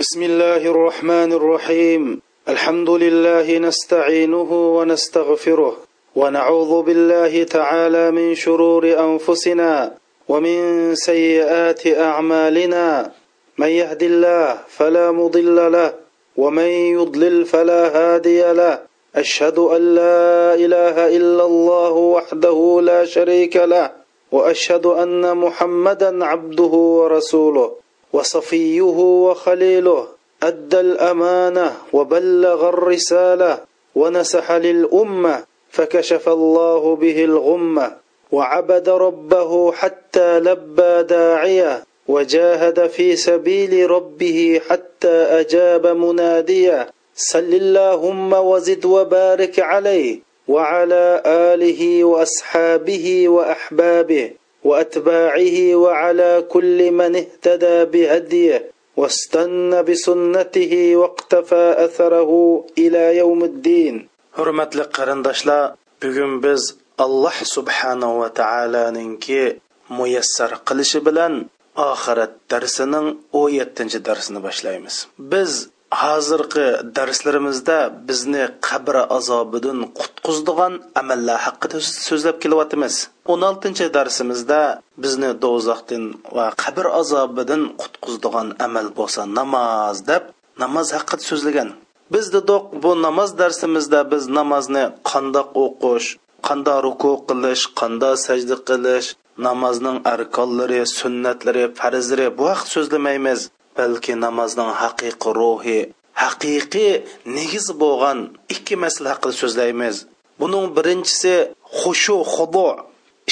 [0.00, 2.20] بسم الله الرحمن الرحيم.
[2.48, 5.76] الحمد لله نستعينه ونستغفره
[6.16, 9.94] ونعوذ بالله تعالى من شرور أنفسنا
[10.28, 10.58] ومن
[10.94, 13.12] سيئات أعمالنا.
[13.58, 15.94] من يهد الله فلا مضل له
[16.36, 18.78] ومن يضلل فلا هادي له.
[19.16, 23.90] أشهد أن لا إله إلا الله وحده لا شريك له
[24.32, 27.89] وأشهد أن محمدا عبده ورسوله.
[28.12, 30.06] وصفيه وخليله
[30.42, 33.58] أدى الأمانة وبلغ الرسالة
[33.94, 37.96] ونسح للأمة فكشف الله به الغمة
[38.32, 48.84] وعبد ربه حتى لبى داعية وجاهد في سبيل ربه حتى أجاب منادية صل اللهم وزد
[48.84, 54.30] وبارك عليه وعلى آله وأصحابه وأحبابه.
[54.64, 62.30] وأتباعه وعلى كل من اهتدى بهديه واستنى بسنته واقتفى أثره
[62.78, 64.08] إلى يوم الدين.
[64.36, 69.56] حرمت لقرندشلا بغم بز الله سبحانه وتعالى ننكي
[69.90, 79.78] ميسر قلش بلن اخر الدرسنن أو يتنج درسن باشلايمز بز hozirgi darslarimizda bizni qabr azobidan
[79.98, 82.94] qutqizdigan amallar haqida so'zlab kelyapmiz
[83.34, 84.60] 16 darsimizda
[85.02, 86.04] bizni do'zaxdan
[86.36, 90.22] va qabr azobidan qutqizdigan amal bo'lsa namoz deb
[90.62, 91.68] namoz haqida so'zlagan
[92.14, 96.08] biz dedik bu namoz darsimizda biz namozni qandoq o'qish
[96.48, 99.08] qandoq ruku qilish qandoq sajda qilish
[99.46, 103.40] namozning arkonlari sunnatlari farzlari bu haqda so'zlamaymiz
[103.80, 105.80] balki namozning haqiqiy ruhi
[106.22, 106.92] haqiqiy
[107.36, 108.18] negiz bo'lgan
[108.54, 109.96] ikki masala haqida so'zlaymiz.
[110.40, 111.34] Buning birinchisi
[111.80, 112.68] xushu xudo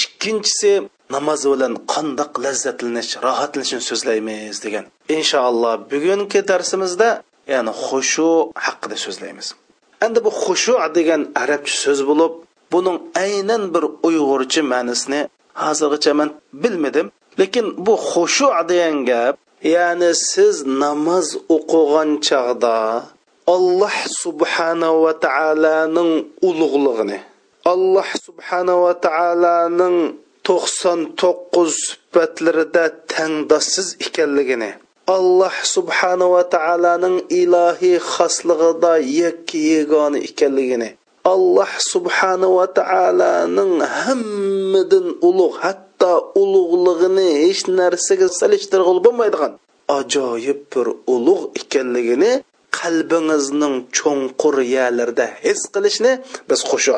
[0.00, 0.72] ikkinchisi
[1.14, 4.84] namoz bilan qandoq lazzatlanish rohatlanishni so'zlaymiz degan.
[5.16, 7.08] Inshaalloh bugungi darsimizda
[7.54, 8.28] ya'ni xushu
[8.66, 9.46] haqida so'zlaymiz.
[10.04, 12.32] Endi bu xushu degan arabcha so'z bo'lib
[12.72, 15.20] buning aynan bir uyg'urcha ma'nosini
[15.62, 16.28] hozirgacha man
[16.62, 17.06] bilmadim.
[17.40, 23.10] Lekin bu xushu degan gap ya'ni siz namoz o'qigan chog'da
[23.46, 27.18] alloh subhanahu va taoloning ulug'lig'ini
[27.66, 29.96] alloh subhanahu va taoloning
[30.46, 34.70] to'qson to'qqiz sifatlarida tangdossiz ekanligini
[35.16, 40.94] alloh subhanahu va taoloning ilohiy xoslig'ida yakka yagona ekanligini
[41.34, 45.58] alloh subhanahu va taoloning hammadan ulug'
[45.98, 49.52] hatto ulug'lig'ini hech narsaga solishtirg'ili bo'lmaydigan.
[49.98, 52.32] Ajoyib bir ulug' ekanligini
[52.78, 56.12] qalbingizning cho'nqur yalarida his qilishni
[56.48, 56.92] biz xushu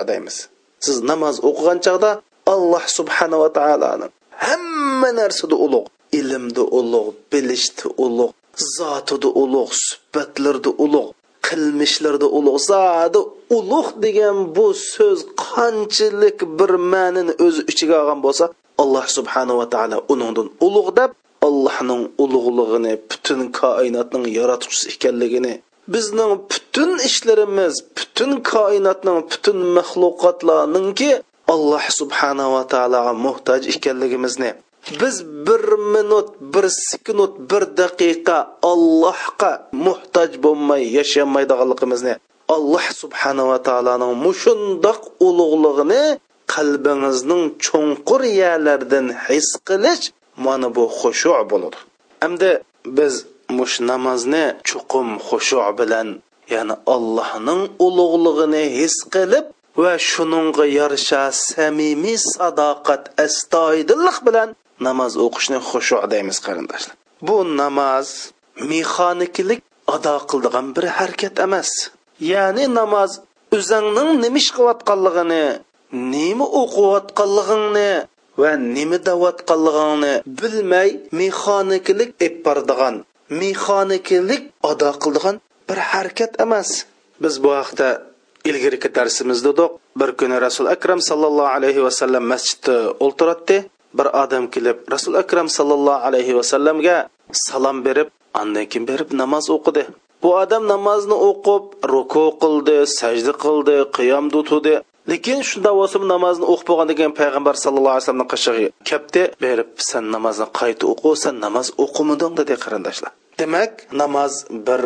[0.86, 2.10] siz namoz o'qigan chog'da
[2.54, 4.06] alloh subhanava taoloni
[4.46, 5.88] hamma narsada ulug'
[6.20, 8.34] ilmda ulug' bilishda ulug'
[8.76, 11.10] zotida ulug' suhbatlarda ulug'
[11.46, 13.20] qilmishlarda ulug' zodi
[13.58, 18.44] ulug' degan bu so'z qanchalik bir ma'nini o'z ichiga olgan bo'lsa
[18.82, 21.10] alloh subhanava taolo uningdan ulug' deb
[21.48, 25.54] allohning ulug'lig'ini butun koinotning yaratuvchisi ekanligini
[25.94, 31.10] bizning butun ishlarimiz butun koinotning butun maxluqotlarninki
[31.54, 34.50] alloh subhanava taologa muhtoj ekanligimizni
[35.00, 35.16] biz
[35.46, 35.64] bir
[35.94, 38.36] minut bir sekund bir daqiqa
[38.72, 39.52] allohga
[39.86, 42.14] muhtoj bo'lmay yashamaydiganligimizni
[42.54, 46.02] alloh subhanava taoloning mushundoq ulug'lig'ini
[46.52, 50.04] qalbingizning cho'nqur yerlaridan his qilish
[50.44, 51.78] mana bu xushu bo'ladi
[52.22, 52.50] hamda
[52.98, 53.14] biz
[53.58, 56.08] mush namozni chuqum xushu bilan
[56.54, 59.46] ya'ni allohning ulug'lig'ini his qilib
[59.82, 64.48] va shuningga yarasha samimiy sadoqat astoydillik bilan
[64.86, 66.94] namoz o'qishni xushu deymiz qarindoshlar.
[67.28, 68.08] Bu namoz
[68.72, 69.60] mexaniklik
[69.94, 71.70] ado qildigan bir harakat emas.
[72.32, 73.10] Ya'ni namoz
[73.56, 75.44] o'zingning nima ish qilayotganligini
[75.92, 77.90] nima o'qiyotganligingni
[78.40, 80.88] va nima davotganligingni bilmay
[81.20, 82.94] mexaniklik eppardigan
[83.42, 85.36] mexaniklik ado qildigan
[85.68, 86.70] bir harakat emas.
[87.22, 87.88] Biz bu haqda
[88.44, 89.70] ilgirki darsimizda do'q
[90.00, 93.58] bir kuni rasul akram sallallohu alayhi vasallam masjidda o'ltiradi
[93.98, 96.96] bir odam kelib rasul akram sallallohu alayhi vasallamga
[97.46, 98.08] salom berib
[98.40, 99.84] andan keyin berib namoz o'qidi.
[100.22, 104.74] Bu odam namozni o'qib ruku qildi sajda qildi qiyom tutdi.
[105.08, 110.04] Lekin shu davosi namozni o'qib bo'lgandan keyin payg'ambar sallallohu alayhi vasallamni qishig'i kapti berib san
[110.14, 113.12] namozni qayta o'qi san namoz o'qimading dedi qarindoshlar.
[113.40, 114.32] Demak namoz
[114.66, 114.80] bir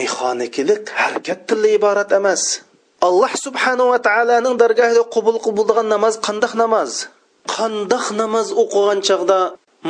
[0.00, 2.42] mexanikilik harakat tili iborat emas.
[3.08, 6.90] Alloh subhanava taoloning dargohida qabul qiladigan namoz qandoq namoz?
[7.54, 9.38] Qandoq namoz o'qigan chog'da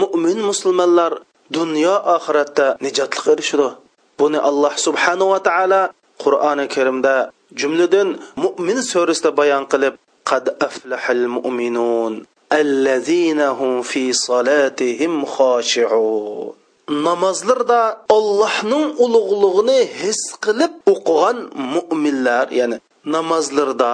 [0.00, 1.12] mo'min musulmonlar
[1.56, 3.69] dunyo oxiratda nijotlik erishadi
[4.19, 5.82] buni alloh subhanava taolo
[6.22, 7.14] qur'oni karimda
[7.60, 9.94] jumladan mo'min surasida bayon qilib
[10.30, 12.12] qad aflahal mu'minun
[12.60, 16.56] allazina hum fi salatihim khoshi'un
[17.06, 17.80] namozlarda
[18.18, 21.36] Allohning ulug'lig'ini his qilib o'qigan
[21.74, 22.76] mu'minlar ya'ni
[23.16, 23.92] namozlarda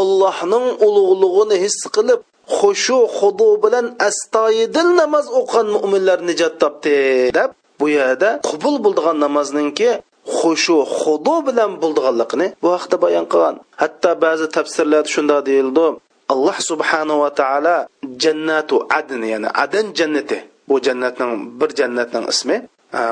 [0.00, 2.20] Allohning ulug'lig'ini his qilib
[2.58, 6.96] xushu xudu bilan astoyidil namoz o'qigan mu'minlar nijot topdi
[7.38, 9.90] deb bu yerda qubul bo'ldigan namozningki
[10.38, 13.56] xushu xudu bilan bo'ldiganligini bu haqda bayon qilgan.
[13.82, 15.86] Hatto ba'zi tafsirlarda shunday deyildi.
[16.32, 17.76] Alloh subhanahu va taolo
[18.22, 20.38] jannatu adn ya'ni adan jannati
[20.68, 22.56] bu jannatning bir jannatning ismi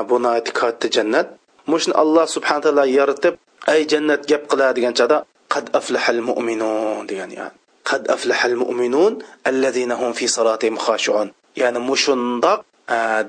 [0.09, 0.15] bu
[0.59, 1.27] katta jannat.
[1.71, 3.33] Mushni alloh subhana taolo yaratib
[3.71, 5.17] ay jannat gap qiladi degan chada
[5.53, 7.57] qad aflahal mu'minun degan yani
[7.89, 9.13] qad aflahal mu'minun
[9.49, 11.27] allazina hum fi salatihim khashi'un.
[11.61, 12.59] Ya'ni mushundoq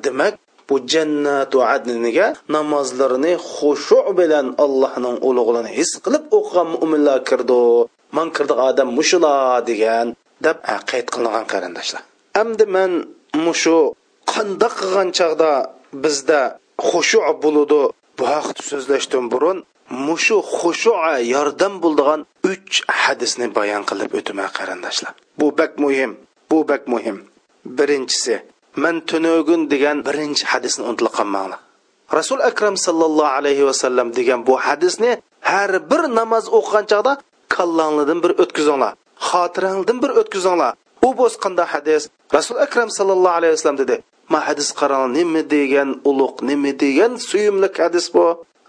[0.05, 0.35] demak
[0.69, 2.27] bu jannatu adniga
[2.57, 7.61] namozlarini xushu bilan allohning ulug'ligini his qilib o'qigan mo'minlar kirdi.
[8.17, 9.35] Man kirdi odam mushula
[9.69, 10.07] degan
[10.47, 10.59] deb
[10.91, 12.03] qayd qilingan qarindoshlar.
[12.43, 12.93] Endi man
[13.47, 13.79] mushu
[14.33, 15.53] qandoq qilgan chog'da
[16.05, 16.41] bizda
[16.89, 17.83] xushu bo'ludi
[18.19, 19.59] bu haqda so'zlashdan burun.
[20.09, 22.21] Mushu xushua yordam bo'ldigan
[22.53, 25.13] uch hadisni bayon qilib o'taman qarindoshlar.
[25.41, 26.11] Bu bak muhim
[26.51, 27.17] bu bak muhim.
[27.79, 28.35] Birinchisi
[28.83, 31.61] man tunugun degan birinchi hadisni unutilib qolmanglar
[32.19, 35.13] rasul akram sallallohu alayhi vasallam degan bu hadisni
[35.51, 37.13] har bir namoz o'qigan chog'da
[37.55, 38.95] kallanglardan bir o'tkazinglar
[39.29, 40.73] xotiranglardan bir o'tkazinglar.
[41.07, 42.03] U bo'sqanda hadis
[42.37, 43.97] rasul akram sallallohu alayhi vasallam dedi
[44.33, 48.27] ma hadis qarang nima degan ulug' nima degan suyumli hadis bu?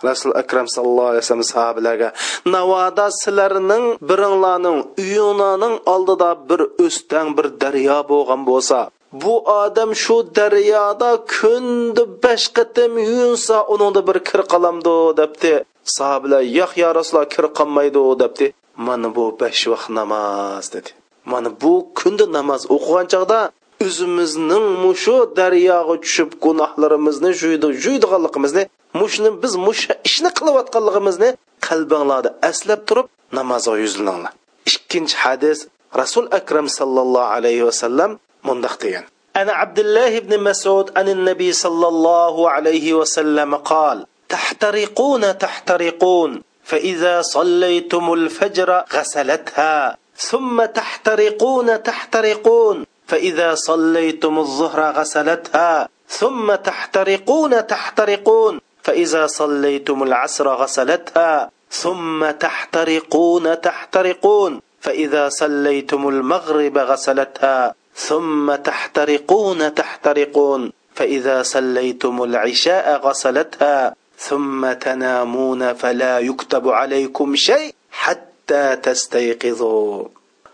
[0.10, 2.10] Rasul akram sallallohu alayhi vasallam sahobalarga
[2.56, 8.78] navoda sizlarning biringlarning uyinglarning oldida bir o'stang bir daryo bo'lgan bo'lsa
[9.22, 15.54] bu odam shu daryoda kunda besh qatim yunsa uningda bir kir qolamdi debdi.
[15.98, 18.46] Sahobalar yo'q yo rasululloh kir qolmaydi debdi.
[18.88, 20.90] Mana bu besh vaqt namoz dedi.
[21.32, 23.40] Mana bu kunda namoz o'qigan chog'da
[23.86, 28.64] o'zimizning mushu daryoga tushib gunohlarimizni juydi juydiganligimizni
[29.02, 31.30] mushni biz mush ishni qilayotganligimizni
[31.68, 33.08] qalbinglarda aslab turib
[33.38, 34.34] namozga yuzlaninglar.
[34.72, 35.58] Ikkinchi hadis
[36.02, 38.12] rasul akram sallallohu alayhi vasallam
[38.54, 39.04] degan
[39.36, 46.42] أنا عبد الله بن مسعود عن النبي صلى الله عليه وسلم قال تحترقون تحترقون.
[46.64, 49.98] فإذا صليتم الفجر غسلتها.
[50.18, 52.86] ثم تحترقون تحترقون.
[53.08, 55.90] فإذا صليتم الظهر غسلتها.
[56.10, 58.62] ثم تحترقون تحترقون.
[58.84, 61.52] فإذا صليتم العصر غسلتها.
[61.72, 64.62] ثم تحترقون تحترقون.
[64.82, 67.76] فإذا صليتم المغرب غسلتها.
[67.97, 80.05] ثم تحترقون تحترقون فإذا صليتم العشاء غسلتها ثم تنامون فلا يكتب عليكم شيء حتى تستيقظوا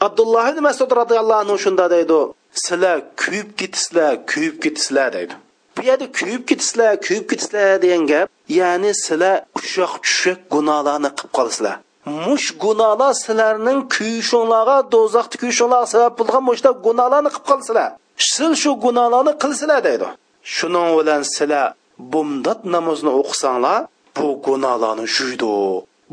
[0.03, 5.35] عبد الله بن مسعود رضي الله عنه shunda deydi sizlar kuyib ketisizlar kuyib ketisizlar deydi
[5.77, 11.77] bu yerda kuyib ketisizlar kuyib ketisizlar degan gap ya'ni sizlar ushoq tushak gunohlarni qilib qolasizlar
[12.26, 17.90] mush gunohlar sizlarning kuyishinglarga do'zaxda kuyishinglarga sabab bo'lgan mushta gunohlarni qilib qolsizlar
[18.34, 20.08] siz shu gunohlarni qilsizlar deydi.
[20.56, 21.74] Shuning bilan sizlar
[22.14, 23.80] bumdat namozni o'qisanglar
[24.18, 25.52] bu gunohlarni juydi.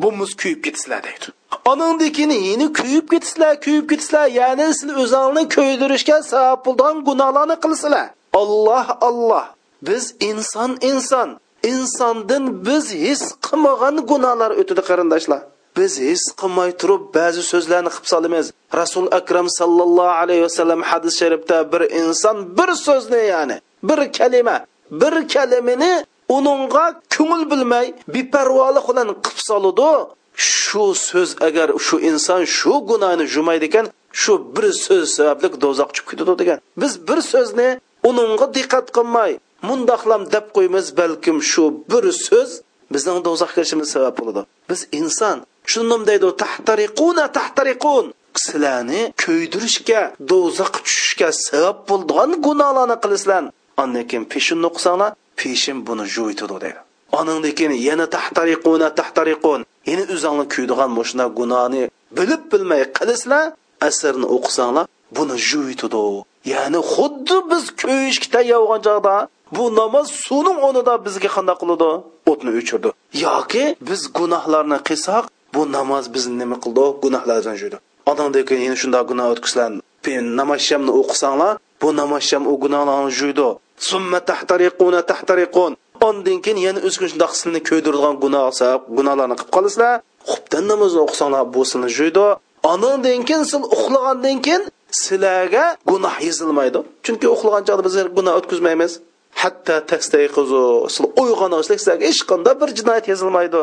[0.02, 1.26] Bumuz kuyib ketisizlar deydi.
[1.72, 8.06] Anandikini yeni kuyib ketisizlar kuyib ketisizlar ya'ni siz o'zinglarni kuydirishga sabab bo'lgan gunohlarni qilsizlar
[8.40, 9.46] olloh olloh
[9.82, 11.38] biz inson inson.
[11.62, 15.40] Insondan biz his qilmagan gunohlar o'tadi qarindoshlar.
[15.78, 18.46] Biz his qilmay turib ba'zi so'zlarni qilib solamiz.
[18.80, 23.56] Rasul akram sallallohu alayhi vasallam hadis sharifda bir inson bir so'zni ya'ni
[23.88, 24.56] bir kalima
[24.90, 25.92] bir kalimani
[26.36, 29.92] uningga ko'ngil bilmay beparvolik bilan qilib soludi
[30.38, 33.86] shu so'z agar shu inson shu gunohni jumaydi ekan
[34.20, 36.58] shu bir so'z sababli do'zax chiqib ketadi degan.
[36.82, 37.68] Biz bir so'zni
[38.08, 39.32] uningga diqqat qilmay
[39.68, 42.50] mundoqlam deb qo'ymiz balkim shu bir so'z
[42.94, 44.40] bizning do'zaxga kirishimiz sabab bo'ladi.
[44.70, 45.36] Biz inson
[45.72, 48.04] shundan deydi tahtariquna tahtariqun.
[48.44, 53.42] Sizlarni ko'ydirishga do'zaxga tushishga sabab bo'ladigan gunohlarni qilasizlar
[53.82, 55.10] andan keyin peshinni o'qisanglar
[55.40, 56.80] peshin buni jo'ytidi deydi.
[57.20, 59.60] Anandan keyin yana tahtariquna tahtariqun.
[59.90, 61.82] Yana o'zingni kuydigan mushuna gunohni
[62.18, 63.44] bilib bilmay qilasizlar
[63.88, 66.04] asrni o'qisanglar buni jo'ytidi
[66.52, 69.16] ya'ni xuddi biz ko'yishga bo'lgan chog'da
[69.56, 71.90] bu namoz suvning o'rnida bizga qanday qiladi?
[72.30, 72.88] O'tni o'chirdi.
[73.26, 75.24] Yoki biz gunohlarni qilsak
[75.54, 76.84] bu namoz bizni nima qildi?
[77.02, 77.78] Gunohlardan judi
[78.10, 79.70] odamdan keyin yana shunday gunoh o'tkazlar
[80.40, 83.48] namoz shamni o'qisanglar bu namozsham u gunohlarni juydi
[83.88, 85.72] summa tahtariquna tahtariqun.
[86.08, 88.46] Ondan keyin yana o'zga shundoq sizni ko'ydiradigan gunoh
[88.98, 89.92] gunohlarni qilib qolasizlar
[90.30, 92.26] xubdan namozni o'qisanglar bu sizni jo'ydi.
[92.72, 94.62] Ondan keyin siz uxlagandan keyin
[95.02, 98.92] sizlarga gunoh yozilmaydi chunki uxlagan chog'da biz gunoh o'tkazmaymiz.
[99.42, 100.62] Hatto tastayqizu
[100.94, 103.60] siz uyg'onasizlar sizlarga hech qanday bir jinoyat yozilmaydi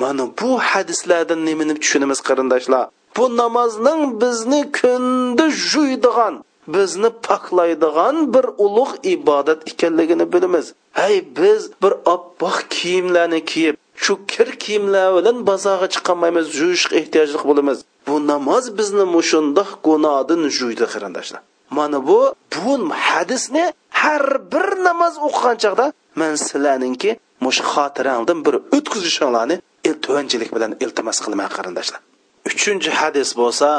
[0.00, 2.88] mana bu hadislardan nimani tushunamiz qarindoshlar.
[3.16, 10.66] Bu namozning bizni kunda juydigan bizni poklaydigan bir ulug' ibodat ekanligini bilamiz.
[10.92, 17.78] Hey biz bir oppoq kiyimlarni kiyib shu kir kiyimlar bilan bozorga chiqolmaymiz yuvishga ehtiyojli bo'lamiz.
[18.06, 21.40] Bu namoz bizni mushundoq gunohdan juydi qarindoshlar.
[21.70, 25.86] Mana bu bu hadisni har bir namoz o'qigan chog'da
[26.20, 27.10] man sizlarninki
[27.45, 29.55] mush xotirangdan bir o'tkazishinglarni
[30.03, 32.01] tuvanchilik bilan iltimos qilaman qarindoshlar
[32.49, 33.69] uchinchi hadis bo'lsa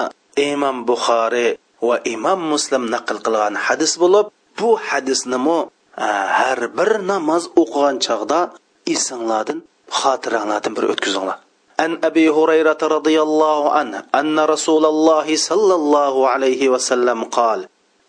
[0.50, 1.50] imom buxoriy
[1.88, 4.26] va imom muslim naql qilgan hadis bo'lib
[4.58, 5.58] bu hadisnimi
[6.38, 8.40] har bir namoz o'qigan chog'da
[8.94, 9.58] esinglardan
[10.00, 11.38] xotiranglardan bir o'tkazinglar
[11.82, 17.68] عن أبي هريرة رضي الله عنه أن رسول الله صلى الله عليه وسلم قال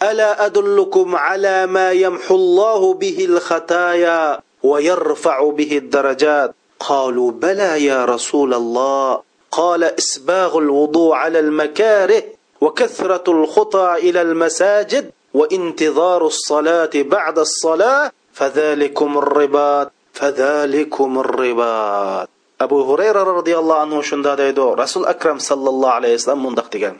[0.10, 4.22] ألا أدلكم على ما يمحو الله به الخطايا
[4.63, 6.55] ويرفع به الدرجات.
[6.81, 9.21] قالوا بلى يا رسول الله.
[9.53, 12.23] قال إسباغ الوضوء على المكاره
[12.61, 22.29] وكثرة الخطى إلى المساجد وانتظار الصلاة بعد الصلاة فذلكم الرباط فذلكم الرباط.
[22.63, 26.95] abu hurayra roziyallohu anhu shunda deydi rasul akram sallallohu alayhi vasallam mundoq degan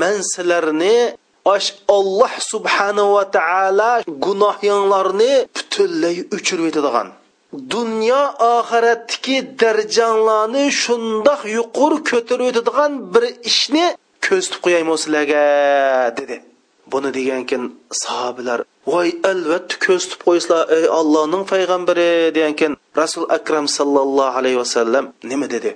[0.00, 3.92] man sizlarni osh olloh subhanahu va taolo
[4.24, 7.08] gunohinglarni butunlay o'chirib yetadigan.
[7.74, 8.22] Dunyo
[8.54, 13.86] oxiratdagi darajanglarni shundoq yuqori ko'tarib o'tadigan bir ishni
[14.26, 15.42] ko'zitib qo'yaymi sizlarga?
[16.18, 16.36] dedi.
[16.92, 17.62] Buni degankin
[18.02, 18.58] sahobalar.
[18.92, 25.46] Voy albatta ko'zitib qo'ysizlar ey allohning payg'ambari degankin rasul akram sallallohu alayhi vasallam nima?
[25.54, 25.70] dedi.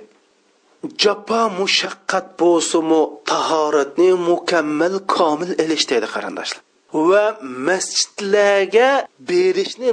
[1.01, 6.61] Jafo mushaqqat bo'lsimu tahoratni mukammal komil ilish deydi qarindoshlar.
[7.09, 7.25] Va
[7.67, 8.89] masjidlarga
[9.29, 9.89] berishni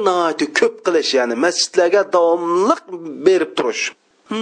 [0.58, 2.74] ko'p qilish ya'ni masjidlarga davomli
[3.26, 3.84] berib turish.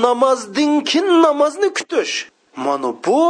[0.05, 2.15] Namozdan keyin namozni kutish.
[2.65, 3.21] Mana bu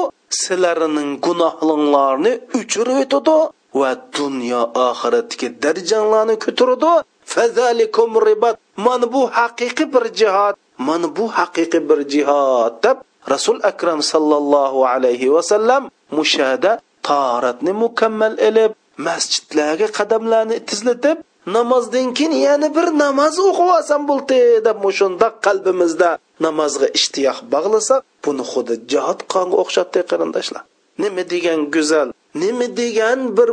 [0.43, 3.37] sizlarning gunohlaringlarni o'chirib o'tadi
[3.81, 6.93] va dunyo oxiratdagi darajanglarni ko'taradi.
[7.33, 8.57] Fazalikum ribat.
[8.85, 10.55] Mana bu haqiqiy bir jihod
[10.87, 12.99] mana bu haqiqiy bir jihod deb
[13.33, 15.83] rasul akram sallallohu alayhi vasallam
[16.19, 16.73] mushada
[17.09, 18.73] toratni mukammal ilib
[19.07, 21.19] masjidlarga qadamlarni tizlatib
[21.57, 26.11] namozdan keyin yana bir namoz o'qib olsam bo'ldi deb shundoq qalbimizda
[26.47, 30.63] namozga ishtiyoq bog'lasak buni xuddi jihod qonga o'xshatdi qarindoshlar.
[31.03, 32.09] Nima degan go'zal
[32.43, 33.49] nima degan bir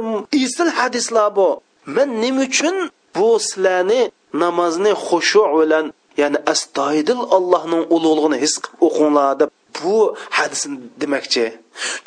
[0.46, 1.50] isil hadislar bu
[1.96, 2.75] man nima uchun
[3.15, 4.01] bu sizlarni
[4.44, 5.86] namozni xushu bilan
[6.22, 9.98] ya'ni astoydil allohning ulug'lig'ini his qilib o'qinglar deb bu
[10.38, 11.45] hadisni demoqchi.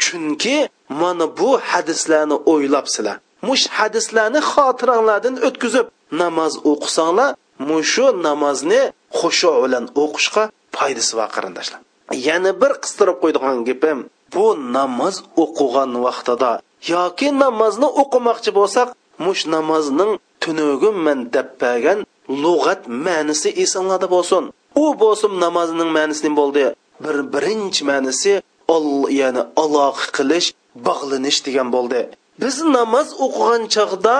[0.03, 0.57] Chunki
[1.01, 3.17] mana bu hadislarni o'ylabsizlar.
[3.49, 5.87] Mush hadislarni xotiranglardan o'tkazib
[6.23, 7.31] namoz o'qisanglar
[7.71, 8.83] mushu namozni
[9.19, 10.45] xushu bilan o'qishga
[10.77, 11.81] foydasi bor qarindoshlar.
[12.29, 13.99] Yana bir qistirib qo'ydigan gapim
[14.35, 14.47] bu
[14.77, 16.53] namoz o'qigan vaqtida
[16.93, 18.89] yoki namozni o'qimoqchi bo'lsak
[19.25, 20.13] mush namozning
[20.43, 21.99] tunugimman debpagan
[22.43, 24.43] lug'at ma'nisi esinglarda bo'lsin.
[24.83, 26.65] U bo'lsin namozining ma'nisi nima bo'ldi.
[27.05, 28.33] Bir birinchi ma'nisi
[29.21, 30.49] ya'ni aloqa qilish
[30.87, 32.01] bog'lanish degan bo'ldi.
[32.43, 34.17] Biz namoz o'qigan chog'da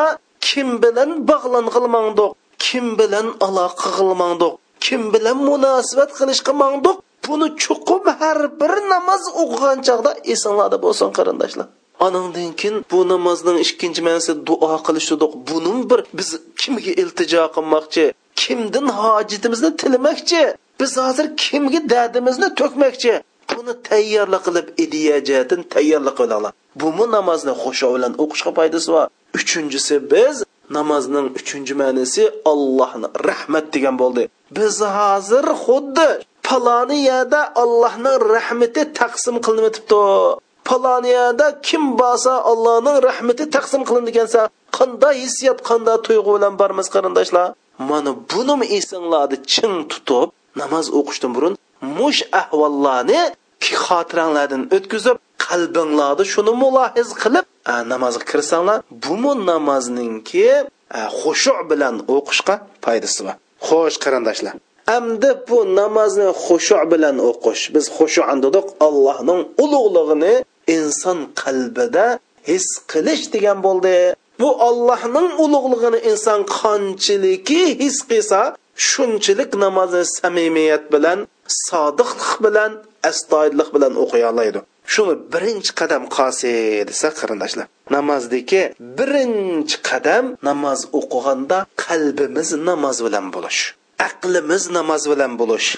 [0.47, 2.31] kim bilan bog'lang'ilmangdiq
[2.65, 4.53] kim bilan aloqa qilmandiq
[4.85, 6.97] kim bilan munosabat qilish qilmandiq
[7.27, 11.69] buni chuqur har bir namoz o'qigan chog'da esinglarda bo'lsin qarindoshlar.
[12.07, 18.05] Anandan keyin bu namozning ikkinchi ma'nosi duo qilish dedik buning bir biz kimga iltijo qilmoqchi
[18.41, 20.43] kimdan hojatimizni tilamoqchi
[20.81, 23.15] biz hozir kimga dardimizni to'kmoqchi
[23.51, 29.07] buni tayyorlik qilib ideyajatin tayyorlik qilinglar bumi namozni xusho bilan o'qishga foydasi bor
[29.39, 30.37] uchinchisi biz
[30.77, 34.23] namozning uchinchi ma'nosi allohni rahmat degan bo'ldi
[34.59, 36.09] biz hozir xuddi
[36.49, 39.99] paloniyada allohning rahmati taqsim qilinibdi
[40.69, 44.41] paloniyada kim borsa allohning rahmati taqsim qilindi ekansa
[44.79, 47.47] qanday hissiyat qanday tuyg'u bilan bormiz qarindoshlar?
[47.91, 50.29] Mana buni esinglarni ching tutib
[50.63, 51.55] namoz o'qishdan burun
[51.99, 53.21] mush ahvollarni
[53.85, 57.47] xotiranglardan o'tkazib qalbinglarni shuni mulohiz qilib
[57.93, 60.47] namozga kirsanglar bumi namozninki
[61.21, 63.37] xushu bilan o'qishga foydasi bor.
[63.69, 64.55] Xo'sh qarindoshlar.
[64.97, 67.63] Endi bu namozni xushu bilan o'qish.
[67.75, 70.35] Biz xushu dedik allohning ulug'lig'ini
[70.77, 72.07] inson qalbida
[72.51, 73.97] his qilish degan bo'ldi.
[74.41, 78.41] Bu allohning ulug'lig'ini inson qanchaliki his qilsa
[78.89, 81.19] shunchalik namozni samimiyat bilan
[81.67, 82.73] sodiqlik bilan
[83.11, 84.61] astoydillik bilan o'qiy oladi
[84.93, 86.53] shuni birinchi qadam qosi
[86.91, 87.67] desa qarindoshlar.
[87.97, 88.63] Namozdagi
[88.99, 93.61] birinchi qadam namoz o'qiganda qalbimiz namoz bilan bo'lish
[94.09, 95.69] aqlimiz namoz bilan bo'lish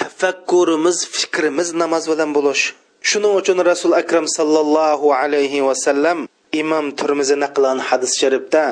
[0.00, 2.64] tafakkurimiz fikrimiz namoz bilan bo'lish.
[3.02, 6.18] Shuning uchun rasul akram sallallohu alayhi vasallam
[6.60, 8.64] imom turmizi naqlan hadis sharifda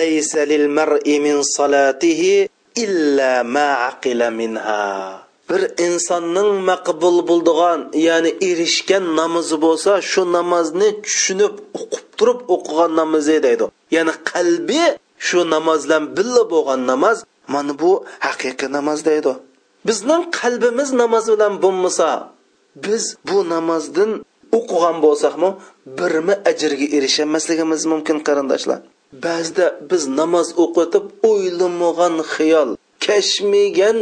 [0.00, 2.48] laysa lil mar'i min salatihi
[2.84, 5.20] illa ma aqila minha.
[5.48, 13.36] Bir insonning maqbul bo'ldigan ya'ni erishgan namozi bo'lsa shu namozni tushunib o'qib turib o'qigan namozi
[13.46, 13.66] deydi.
[13.96, 14.82] Ya'ni qalbi
[15.26, 17.18] shu namoz bilan billa bo'lgan namoz
[17.54, 17.90] mana bu
[18.26, 19.32] haqiqiy namoz deydi.
[19.88, 22.08] Bizning qalbimiz namoz bilan bo'lmasa
[22.76, 24.10] biz bu namozdan
[24.58, 25.50] o'qigan bo'lsakmi
[25.98, 28.80] birmi ajrga erishamasligimiz mumkin qarindoshlar.
[29.26, 32.70] Ba'zida biz namoz o'qitib o'ylamagan xiyol
[33.06, 33.98] kashmigan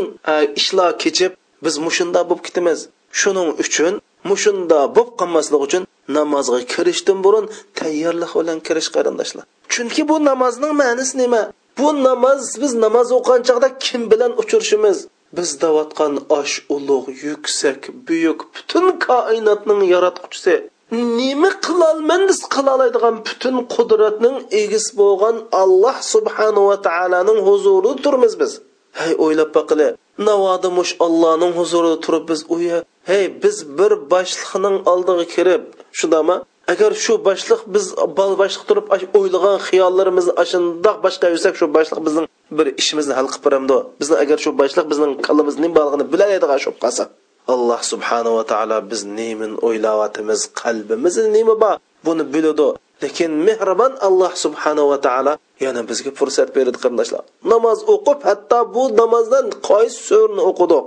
[0.61, 1.33] ishlar kechib
[1.64, 2.79] biz mushunda bo'lib ketamiz.
[3.21, 3.93] Shuning uchun
[4.31, 5.83] mushunda bo'lib qolmaslik uchun
[6.19, 7.45] namozga kirishdan burun
[7.79, 9.45] tayyorlik bilan kirish qarindoshlar.
[9.73, 11.43] Chunki bu namozning ma'nosi nima?
[11.79, 14.99] Bu namoz biz namoz o'qigan chog'da kim bilan uchrashimiz
[15.36, 20.54] biz davatgan osh ulug' yuksak buyuk butun koinotning yaratquchisi.
[21.18, 28.52] Nima qilolman biz qilolaydigan butun qudratning egisi bo'lgan alloh subhanava taoloning huzurida turmiz biz.
[29.00, 32.78] Hey o'ylab boqili navoda mush allohning huzurida turib biz uya
[33.10, 35.62] hey biz bir boshliqning oldiga kirib
[35.98, 36.36] shundami
[36.72, 37.86] agar shu boshliq biz
[38.18, 38.86] bol boshliq turib
[39.18, 42.26] o'ylagan xiyollarimizni ashundoq boshqa yursak shu boshliq bizning
[42.59, 46.71] bir ishimizni hal qilib beramdi bizni agar shu boshliq bizning qalbimiz nima borligini bilaydigan shu
[46.85, 47.04] qolsa
[47.49, 51.76] alloh subhanava taolo biz nemin o'ylayotimiz qalbimizda nima bor.
[52.06, 52.68] Buni biladi.
[53.02, 55.32] Lekin mehribon alloh subhanava taolo
[55.64, 60.85] yana bizga fursat berdi qarindoshlar namoz o'qib hatto bu namozdan qaysi surni o'qidik.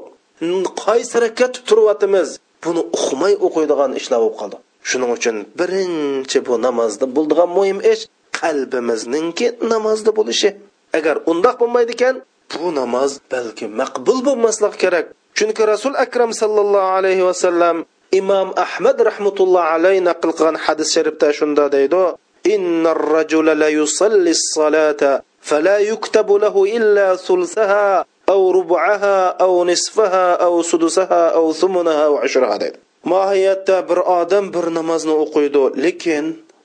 [0.85, 2.29] Qaysi rakat turyapmiz
[2.65, 4.57] buni uqmay o'qiydigan ishlar bo'lib qoldi.
[4.89, 8.01] Shuning uchun birinchi bu namozda bo'ldigan muhim ish
[8.39, 10.49] qalbimizninki namozda bo'lishi.
[10.98, 12.16] agar undoq bo'lmaydi ekan
[12.60, 15.06] bu namoz balki maqbul bo'lmasligi kerak
[15.38, 17.76] chunki rasul akram sallallohu alayhi vasallam
[18.20, 22.04] imom ahmad rahmatulloh alayhi naql qilgan hadis sharifda shunda deydi
[22.46, 30.62] إن الرجل لا يصلي الصلاة فلا يكتب له إلا ثلثها أو ربعها أو نصفها أو
[30.62, 36.24] سدسها أو ثمنها أو عشرها deydi mohiyatda bir odam bir namozni o'qiydi lekin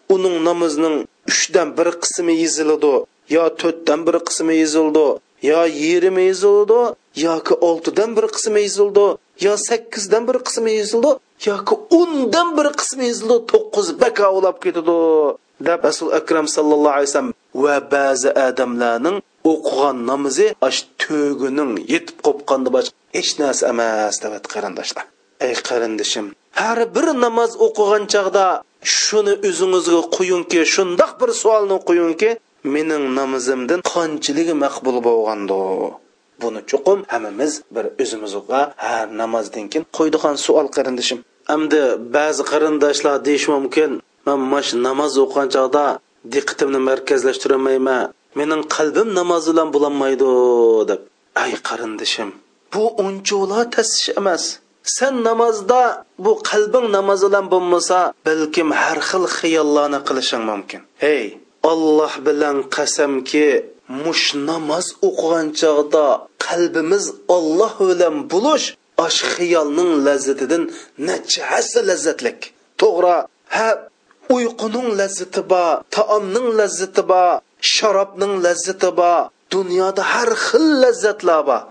[0.10, 0.96] uning namozining
[1.32, 2.96] uchdan bir qismi yeziladi
[3.35, 5.07] yo to'rtdan bir qismi yezildi
[5.51, 6.81] yo yarmi yezildi
[7.27, 9.07] yoki oltidan bir qismi yezildi
[9.47, 11.11] yo sakkizdan bir qismi yezildi
[11.49, 14.99] yoki o'ndan bir qismi yezildi to'qqiz baka ulab ketadi
[15.69, 17.33] deb rasul akram sallallohu alayhi vasallam
[17.65, 19.17] va ba'zi odamlarning
[19.53, 25.05] o'qigan namozi ash to'gining yetib qo'pqandi boshqa hech narsa emas deb qarindoshlar.
[25.47, 26.27] Ey qarindishim
[26.63, 28.45] har bir namoz o'qigan chog'da
[28.99, 32.31] shuni o'zingizga qo'yingki shundoq bir savolni qo'yingki
[32.75, 35.61] mening namozimdan qanchiligi maqbul bo'lgandi.
[36.43, 41.19] Buni chuqum hammamiz bir o'zimizga har namozdan keyin qo'ydigan savol qarindishim.
[41.55, 41.83] Endi
[42.17, 43.91] ba'zi qarindoshlar deyishi mumkin
[44.27, 45.85] man mash namoz o'qigan chog'da
[46.35, 48.03] diqqatimni markazlashtirolmayman
[48.39, 50.31] mening qalbim namoz bilan bo'lolmaydi
[50.91, 51.01] deb.
[51.43, 52.31] Ay qarindishim
[52.73, 54.45] bu unchola tasish emas.
[54.97, 55.83] Sen namozda
[56.25, 60.81] bu qalbing namoz bilan bo'lmasa balkim har xil xiyollarni qilishing mumkin.
[61.05, 61.25] Hey
[61.63, 63.49] olloh bilan qasamki
[64.05, 66.07] mush namoz o'qigan chog'da
[66.47, 67.05] qalbimiz
[67.37, 68.67] olloh bilan bo'lish
[69.07, 70.65] osh xiyolning lazzatidan
[71.07, 72.39] necha hassa lazzatlik.
[72.81, 73.17] To'g'ri
[73.57, 73.69] ha
[74.37, 77.31] uyquning lazzati bor taomning lazzati bor
[77.75, 79.21] sharobning lazzati bor
[79.55, 81.63] dunyoda har xil lazzatlar bor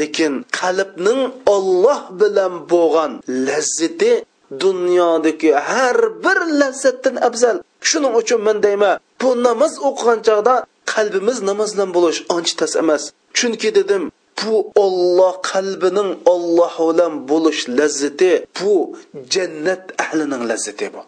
[0.00, 1.22] lekin qalbning
[1.54, 3.12] olloh bilan bo'lgan
[3.48, 4.12] lazzati
[4.64, 7.56] dunyodagi har bir lazzatdan afzal.
[7.90, 10.54] Shuning uchun men deyman bu namoz o'qigan chog'da
[10.94, 13.02] qalbimiz namoz bilan bo'lish ancha tas emas.
[13.38, 14.02] Chunki dedim
[14.40, 18.74] bu olloh qalbining olloh bilan bo'lish lazzati bu
[19.34, 21.00] jannat ahlining lazzati bu.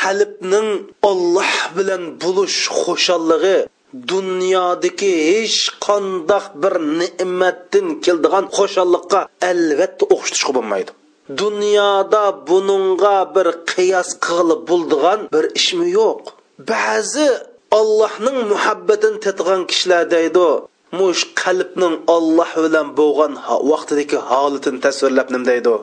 [0.00, 0.68] Qalbning
[1.10, 3.58] olloh bilan bo'lish xushallig'i
[4.12, 10.90] dunyodagi hech qandoq bir ne'matdan keldigan xushallikqa albatta o'xshatishga bo'lmaydi.
[11.28, 16.20] Dunyoda buningga bir qiyos qilib bo'ldigan bir ishmi yo'q.
[16.70, 17.28] Ba'zi
[17.78, 20.48] allohning muhabbatini tatgan kishilar deydi
[20.98, 23.32] mush qalbning olloh bilan bo'lgan
[23.70, 25.74] vaqtidagi holatini tasvirlab nim deydi.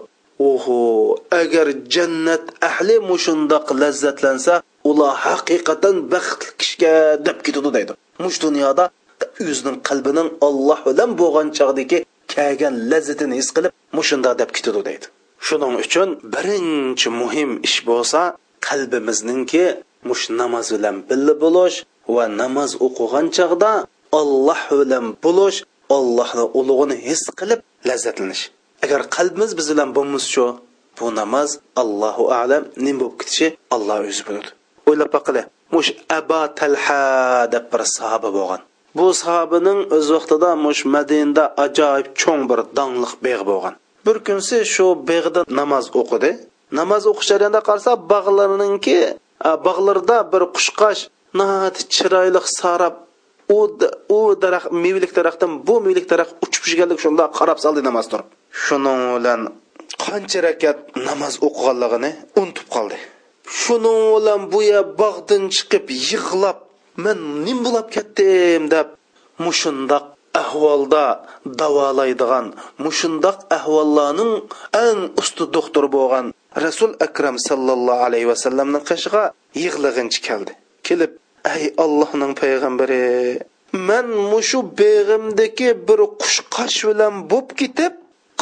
[0.49, 0.79] Oho
[1.41, 4.53] agar jannat ahli mushundoq lazzatlansa
[4.89, 6.93] ular haqiqatan baxtli kishiga
[7.27, 7.93] deb ketadi deydi.
[8.23, 8.85] Mush dunyoda
[9.49, 11.99] o'zining qalbining olloh bilan bo'lgan chog'dagi
[12.33, 15.07] kelgan lazzatini his qilib mushunda deb ketadi deydi.
[15.47, 18.21] Shuning uchun birinchi muhim ish bo'lsa
[18.67, 19.65] qalbimizningki
[20.09, 21.77] mush namoz bilan birga bo'lish
[22.15, 23.71] va namoz o'qigan chog'da
[24.19, 25.57] olloh bilan bo'lish
[25.97, 28.43] ollohni ulug'ini his qilib lazzatlanish
[28.85, 30.45] agar qalbimiz biz bilan bo'lmasichu
[30.97, 31.49] bu namoz
[31.81, 34.49] allohu alam nim bo'lib ketishi alloh o'zi biladi
[34.89, 37.03] o'ylab boqili mush aba talha
[37.53, 38.61] deb bir sahoba bo'lgan.
[38.97, 43.75] Bu sahobaning o'z vaqtida mush madinada ajoyib cho'ng bir dongliq beg' bo'lgan.
[44.09, 46.31] Bir kunsi shu beg'da namoz o'qidi.
[46.79, 48.97] Namoz o'qish jarayonida qarasa bog'larninki
[49.67, 51.01] bog'larda bir qushqash
[51.39, 52.95] nati chiroyli sarab
[53.57, 53.59] u
[54.17, 58.27] u daraxt mevalik daraxtdan bu mevalik daraxt uchib tushganlik shunda qarab soldi namoz turib
[58.63, 59.41] shuning bilan
[60.03, 62.97] qancha rakat namoz o'qiganligini unutib qoldi.
[63.61, 64.59] Shuning bilan bu
[65.01, 66.57] bog'dan chiqib yig'lab
[67.03, 68.63] men nim bo'lib ketdim?
[68.73, 68.87] deb
[69.45, 70.05] mushundoq
[70.43, 71.05] ahvolda
[71.59, 72.45] davolaydigan
[72.85, 74.33] mushundoq ahvollarning
[74.85, 76.25] eng usti doktor bo'lgan
[76.65, 79.23] rasul akram sallallohu alayhi vasallamning qishig'a
[79.63, 80.53] yig'lig'inchi keldi.
[80.87, 81.11] Kelib
[81.55, 83.05] ey allohning payg'ambari
[83.89, 87.93] man mushu beg'imdagi bir qushqash bilan bo'lib ketib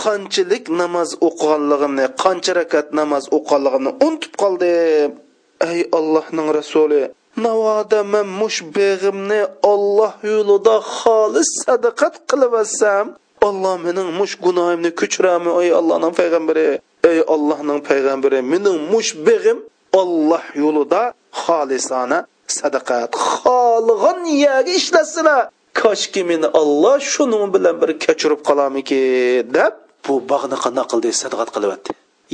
[0.03, 5.11] qanchalik namoz o'qiganligimni qancha rakat namoz o'qiganligimni unutib qoldim.
[5.69, 7.01] Ey allohning rasuli
[7.45, 13.05] navoda man mush beg'imni olloh yo'lida xolis sadaqat qilib olsam
[13.47, 16.67] olloh mening mush gunohimni kechirami ey allohning payg'ambari?
[17.11, 19.57] Ey allohning payg'ambari mening mush beg'im
[20.01, 21.01] olloh yo'lida
[21.43, 22.19] xolisona
[22.59, 25.43] sadaqat xohlagan yerga ishlasinlar.
[25.81, 29.01] Koshki meni olloh shuning bilan bir kechirib qolamiki
[29.57, 29.73] deb
[30.05, 31.91] bu bog'ni qanday qildi sadaqat qilyapti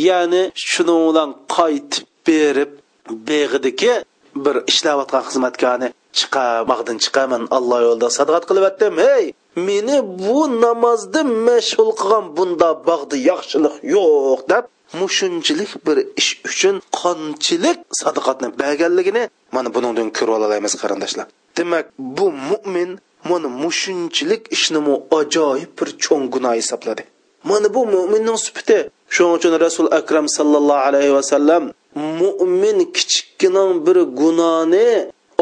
[0.07, 2.71] ya'ni shuni bilan qaytib berib
[3.29, 3.93] beg'idiki
[4.35, 5.87] bir ishlayotgan xizmatkorni
[6.19, 8.93] chiqa bog'dan chiqaman alloh yo'lida sadaqat qilyaptim.
[9.07, 9.25] Hey
[9.67, 14.63] meni bu namozda mashg'ul qilgan bunda bog'da yaxshilik yo'q deb
[14.99, 19.23] mushunchilik bir ish uchun qonchilik sadaqatni berganligini
[19.55, 21.25] mana buningdan ko'rib olamiz qarindoshlar.
[21.57, 21.85] Demak
[22.17, 22.91] bu mo'min
[23.29, 24.79] mana mushunchilik ishni
[25.19, 27.03] ajoyib bir cho'ng gunoh hisobladi.
[27.49, 28.79] Mana bu mo'minning sifati.
[29.15, 31.63] Shuning uchun rasul akram sallallohu alayhi vasallam
[31.95, 34.89] mo'min kichikkining bir gunohni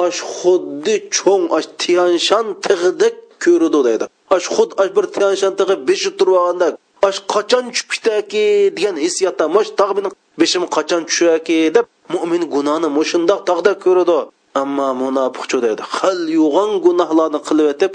[0.06, 4.06] osh xuddi cho'ng osh tiyanshan tig'idek ko'radi deydi.
[4.36, 6.68] Osh xud osh bir tiyanshan tig'i beshi turganda
[7.08, 8.46] osh qachon tushib ketaki
[8.78, 10.10] degan hissiyotda mosh tog' meni
[10.42, 14.18] beshim qachon tushaki deb mo'min gunohni mushundoq tog'da ko'radi
[14.62, 17.92] ammo munofiqchi deydi hal yo'g'on gunohlarni qilib o'tib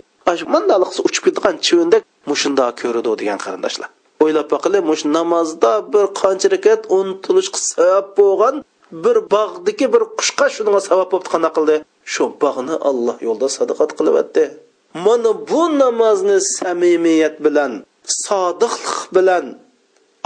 [0.54, 3.88] mandalik uchib ketgan chivindek mushundoq ko'radi degan qarindoshlar.
[4.22, 8.54] O'ylab baqili mush namozda bir qancha rakat unutilishga sabab bo'lgan
[9.04, 11.76] bir bog'dagi bir qushqa shunga sabab bo'lib qanaqa qildi?
[12.12, 14.44] Shu bog'ni alloh yo'lida sadaqat qilyapti
[15.06, 17.72] mana bu namozni samimiyat bilan
[18.26, 19.44] sodiqlik bilan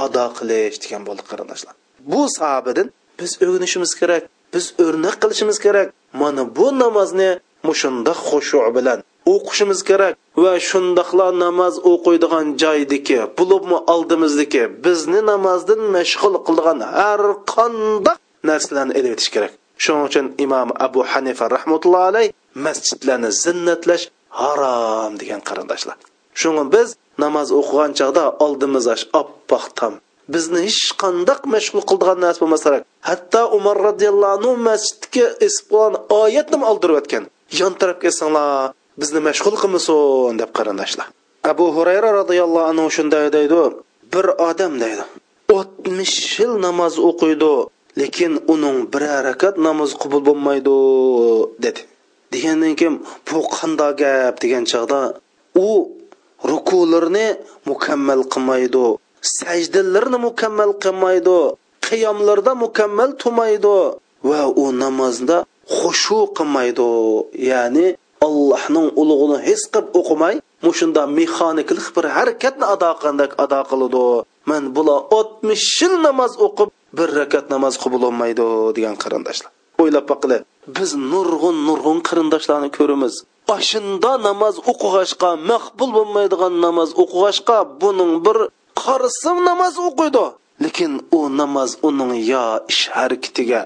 [0.04, 1.74] ado qilish degan bo'ldi qarindoshlar.
[2.12, 2.88] Bu sahobadan
[3.20, 4.22] biz o'rganishimiz kerak
[4.54, 5.88] biz o'rnak qilishimiz kerak.
[6.22, 7.30] Mana bu namozni
[7.68, 8.98] mushunda xushu bilan
[9.34, 17.22] o'qishimiz kerak va shundoqla namoz o'qiydigan joydiki bo'libmi oldimizdagi bizni namozdan mashg'ul qilgan har
[17.54, 18.16] qanday
[18.50, 19.52] narsalarni ilib etish kerak.
[19.82, 22.28] Shuning uchun imom abu hanifa rahmatullohi alayh
[22.66, 24.04] masjidlarni zinnatlash
[24.40, 25.96] harom degan qarindoshlar.
[26.40, 26.88] Shunga biz
[27.24, 28.86] namoz o'qigan chog'da oldimiz
[29.20, 29.94] oppoq tom.
[30.34, 32.82] Bizni hech qandaq mashg'ul qildigan narsa bo'lmasa kerak.
[33.08, 35.26] Hatto umar roziyallohu anhu masjidga
[36.22, 37.24] oyatni oldirib o'tgan
[37.60, 41.06] yon tarafga esinglar bizni mashg'ul qilmasin deb qarindoshlar
[41.52, 43.60] abu hurayra roziyallohu anhu shunday deydi.
[44.12, 45.04] Bir odam deydi
[45.58, 47.52] o'tmish yil namoz o'qiydi
[48.00, 50.76] lekin uning bir harakat namoz qabul bo'lmaydi
[51.64, 51.80] dedi.
[52.32, 52.96] Degandan keyin
[53.28, 54.34] bu qanday gap?
[54.42, 55.00] degan chog'da
[55.66, 55.68] u
[56.50, 57.26] rukularni
[57.70, 58.84] mukammal qilmaydi
[59.38, 61.38] sajdalarni mukammal qilmaydi
[61.86, 63.76] qiyomlarda mukammal turmaydi
[64.28, 65.36] va u namozda
[65.78, 66.88] xushu qilmaydi.
[67.50, 67.86] Ya'ni
[68.26, 70.34] allohning ulug'ini his qilib o'qimay
[70.66, 74.04] mushunda mexaniklik bir harakatni ado qilgandek ado qiladi.
[74.50, 79.50] Man bular oltmish yil namoz o'qib bir rakat namoz qabul bo'lmaydi degan qarindoshlar.
[79.82, 80.38] O'ylab boqili
[80.76, 83.14] biz nurg'un nurg'un qarindoshlarni ko'ramiz.
[83.56, 88.38] Oshinda namoz o'qig'ashqa maqbul bo'lmaydigan namoz o'qig'ashqa buning bir
[88.82, 90.24] qarisim namoz o'qiydi.
[90.64, 93.60] Lekin u namoz uning yo ish harakatiga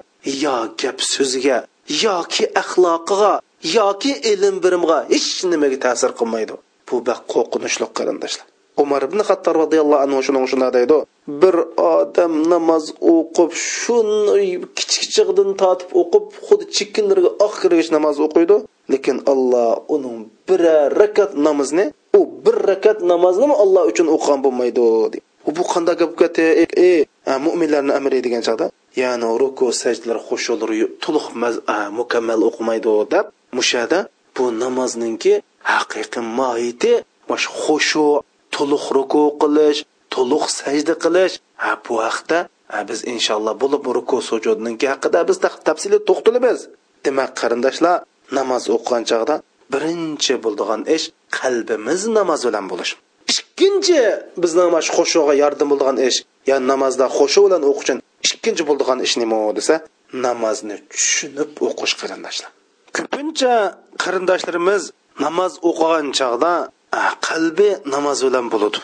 [0.45, 1.59] yo gap so'ziga
[2.05, 3.33] yoki axloqiga
[3.77, 6.55] yoki ilm bilimga hech nimaga ta'sir qilmaydi.
[6.89, 8.47] Bu baq qo'rqinchli qarindoshlar.
[8.83, 10.97] Umar ibn hattob roziyallohu anhu shuning shunday deydi.
[11.43, 11.57] Bir
[11.95, 13.51] odam namoz o'qib
[13.81, 14.47] shuni
[14.79, 18.57] kichikchig'idan tortib o'qib xuddi chekkinlarga oxirigacha namoz o'qiydi.
[18.93, 20.61] Lekin alloh uning bir
[21.01, 21.85] rakat namozni
[22.19, 25.21] u bir rakat namozni alloh uchun o'qigan bo'lmaydi
[25.57, 28.67] bu qanday gap ey e, mo'minlarni amri degan chog'da
[29.03, 30.71] ya'ni ruku sajdalar xushular
[31.05, 31.27] to'liq
[32.01, 33.99] mukammal o'qimaydi deb mushada
[34.37, 35.35] bu namozningki
[35.73, 36.93] haqiqiy mohiyati
[37.29, 38.07] mana xushu
[38.55, 39.81] to'liq ruku qilish
[40.15, 41.35] to'liq sajda qilish.
[41.63, 42.39] Ha bu haqda
[42.89, 45.37] biz inshaalloh bo'lib ruku sujudninki haqida biz
[45.69, 46.59] tafsili to'xtalamiz.
[47.05, 47.97] Demak qarindoshlar
[48.39, 49.35] namoz o'qigan chog'da
[49.73, 51.05] birinchi bo'ladigan ish
[51.39, 52.93] qalbimiz namoz bilan bo'lish.
[53.33, 54.01] Ikkinchi
[54.43, 56.19] bizni mana shu xushuga yordam bo'ladigan ish
[56.51, 59.75] ya'ni namozda xushu bilan o'qish uchun ikkinchi bo'ladigan ish nima desa
[60.27, 62.51] namozni tushunib o'qish qarindoshlar.
[62.97, 63.55] Ko'pincha
[64.03, 64.83] qarindoshlarimiz
[65.25, 66.53] namoz o'qigan chog'da
[67.27, 68.81] qalbi namoz bilan bo'ladi.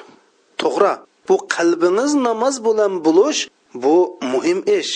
[0.60, 0.92] To'g'ri
[1.28, 3.40] bu qalbingiz namoz bilan bo'lish
[3.82, 3.96] bu
[4.32, 4.92] muhim ish.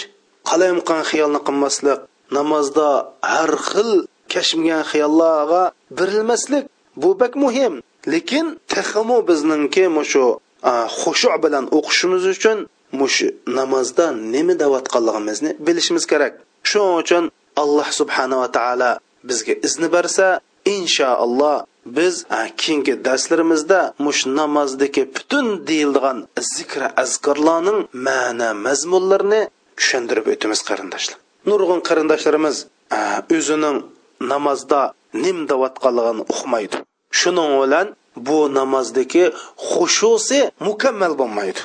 [0.48, 2.00] Qalayimqan xiyolni qilmaslik
[2.37, 2.88] namozda
[3.33, 3.90] har xil
[4.33, 5.62] kashmgan xiyollarga
[5.98, 6.64] berilmaslik
[7.03, 7.74] bu bak muhim.
[8.12, 10.27] Lekin tahamu bizningki mushu
[11.00, 12.59] xushu bilan o'qishimiz uchun
[13.00, 13.18] mush
[13.59, 16.33] namozda nima deyotganligimizni bilishimiz kerak.
[16.70, 17.24] Shuning uchun
[17.62, 18.90] alloh subhanava taolo
[19.29, 20.27] bizga izni bersa
[20.77, 21.57] inshaalloh
[21.97, 22.14] biz
[22.61, 26.19] keyingi darslarimizda mush namozdagi butun deyiladigan
[26.55, 29.43] zikra azkorlarning ma'na mazmunlarini
[29.79, 31.19] tushundirib o'tamiz qarindoshlar.
[31.51, 32.57] Nurg'un qarindoshlarimiz
[33.37, 33.77] o'zining
[34.33, 34.81] namozda
[35.25, 36.77] nim deyotganligini uqmaydi.
[37.21, 37.87] Shuning bilan
[38.27, 39.25] bu namozdagi
[39.69, 41.61] xushusi mukammal bo'lmaydi.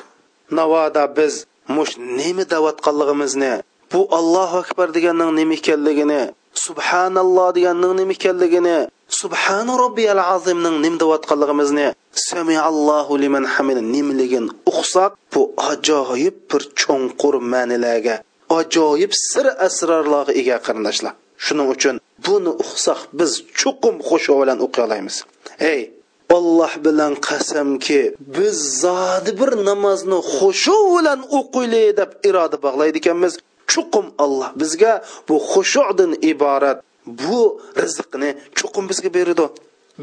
[0.58, 1.34] Navoda biz
[1.76, 3.52] mush nima deyotganligimizni
[3.92, 6.20] bu allohu akbar deganning nima ekanligini
[6.66, 8.78] subhanalloh deganning nima ekanligini
[9.20, 11.86] subhana robbiyal azimning nim deyotganligimizni
[12.28, 18.16] samiallohu liman hamid nimligin uqsak bu ajoyib bir cho'nqur ma'nilarga
[18.58, 21.14] ajoyib sir asrorlarga ega qarindoshlar.
[21.44, 21.94] Shuning uchun
[22.26, 25.16] buni uqsak biz chuqum xushu bilan o'qiy olamiz.
[25.72, 25.80] Ey
[26.36, 28.00] olloh bilan qasamki
[28.36, 33.32] biz zodi bir namozni xushu bilan o'qiylik deb iroda bog'laydi ekanmiz.
[33.72, 34.92] Chuqum alloh bizga
[35.28, 36.78] bu xushudan iborat
[37.20, 37.40] bu
[37.82, 39.46] rizqni chuqum bizga beradi.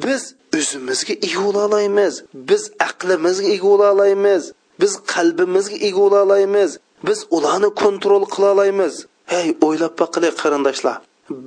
[0.04, 0.22] Biz
[0.58, 2.14] o'zimizga ega bo'la olamiz
[2.50, 4.44] biz aqlimizga ega bo'la olamiz
[4.82, 6.72] biz qalbimizga ega bo'la olamiz
[7.08, 8.94] biz ularni kontrol qila olamiz
[9.34, 10.98] hey o'ylab boqilik qarindoshlar.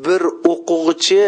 [0.06, 1.24] Bir o'quvchi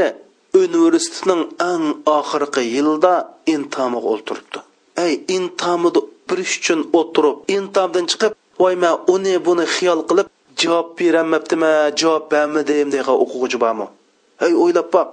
[0.63, 1.85] universitetning eng
[2.19, 3.15] oxirgi yilida
[3.55, 4.59] intomiga o'ltiribdi.
[5.05, 10.29] Ey intomida birish uchun o'tirib intomdan chiqib voy man uni buni xiyol qilib
[10.63, 13.87] javob berolmabdima javob bermidim degan o'quvchi bormi?
[14.47, 15.11] Ey o'ylab boq.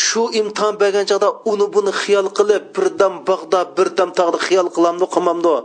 [0.00, 5.56] Shu imtihon bergan chog'da uni buni xiyol qilib birdan bog'da birdan tog'da xiyol qilamdi qilmamdi.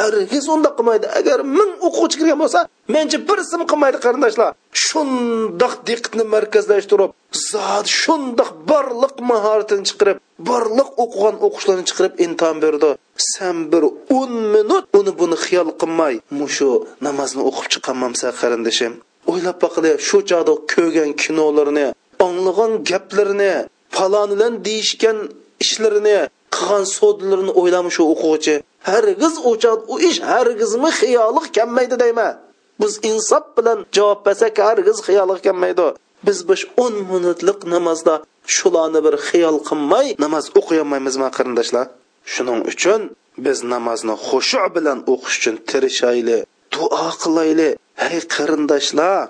[0.00, 2.60] Hargiz unda qilmaydi agar ming o'quvchi kirgan bo'lsa
[2.94, 4.50] mencha birsim qilmaydi qarindoshlar.
[4.86, 7.10] Shundoq diqqatni markazlashtirib
[7.50, 10.18] zot shundoq barliq mahoratini chiqarib
[10.50, 12.90] barliq o'qigan o'qishlarni chiqarib imtihon berdi.
[13.32, 13.82] San bir
[14.18, 16.70] o'n minut uni buni xiyol qilmay mushu
[17.06, 18.92] namozni o'qib chiqqanmamsan qarindoshim
[19.30, 21.86] o'ylab boqili shu chog'da ko'rgan kinolarni
[22.26, 23.52] anglagan gaplarini
[23.96, 25.18] falonidan deyishgan
[25.64, 26.18] ishlarini
[26.56, 28.54] qilgan sodlarini o'ylamish o'quvchi?
[28.88, 29.52] Hargiz u
[29.92, 32.32] u ish hargizmi xiyoli kelmaydi deyman
[32.80, 35.86] biz insof bilan javob bersak hargiz xiyoli kelmaydi
[36.26, 38.14] biz bu o'n minutlik namozda
[38.56, 41.86] shularni bir xiyol qilmay namoz o'qiyolmaymizmi qarindoshlar?
[42.32, 43.00] Shuning uchun
[43.44, 46.38] biz namozni xushu bilan o'qish uchun tirishayli
[46.74, 47.70] duo qilayli.
[48.02, 49.26] Hey qarindoshlar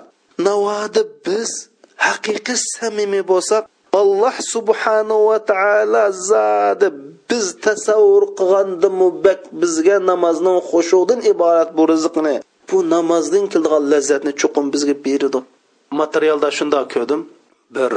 [0.47, 1.51] navoda biz
[2.07, 3.63] haqiqiy samimiy bo'lsak
[4.01, 6.87] alloh subhanava taolo zodi
[7.29, 12.35] biz tasavvur qilganda mubak bizga namozning xushudan iborat bu rizqni
[12.71, 15.39] bu namozdan kelgan lazzatni chuqum bizga berdi.
[16.01, 17.21] Materialda shundoq ko'rdim.
[17.75, 17.91] Bir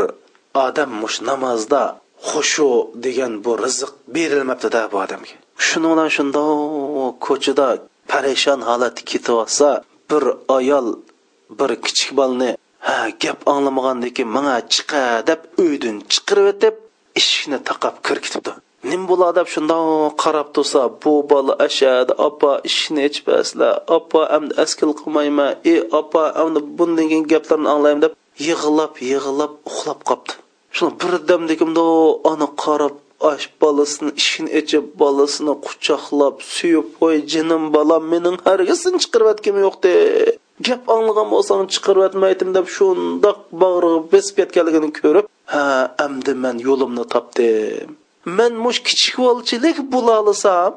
[0.67, 1.83] odam mush namozda
[2.31, 2.71] xushu
[3.05, 5.35] degan bu rizq berilmabdida bu odamga.
[5.67, 6.51] Shuni bilan shundoq
[7.27, 7.69] ko'chada
[8.11, 9.69] parishon holatda ketyapsa
[10.11, 10.25] bir
[10.57, 10.87] ayol
[11.59, 12.51] bir kichik bolani
[12.87, 16.75] ha gap anglamagandan keyin manga chiqa deb uydan chiqirib o'tib
[17.21, 18.53] eshikni taqab kirib ketibdi.
[18.91, 24.91] Nim bo'ladi deb shundoq qarab tursa bu bola ashadi opa ishni ichpaslar opa amdi askil
[25.01, 28.13] qilmayman e opa amdi bundan keyin gaplarni anglayman deb
[28.47, 30.35] yig'lab yig'lab uxlab qolibdi
[30.77, 31.85] shuni birdamdagimda
[32.31, 32.95] ona qarab
[33.33, 39.77] ash bolasini ishini ichib bolasini quchoqlab suyib qo'y jinim bolam mening hargiz seni chiqarib yo'q
[40.67, 45.65] gap anglagan bo'lsang chiqarib atmaydim deb shundoq bag'riga besib ketganligini ko'rib ha
[46.05, 47.89] amdi man yo'limni topdim.
[48.39, 50.71] Man mush kichik volchilik bo'la olsam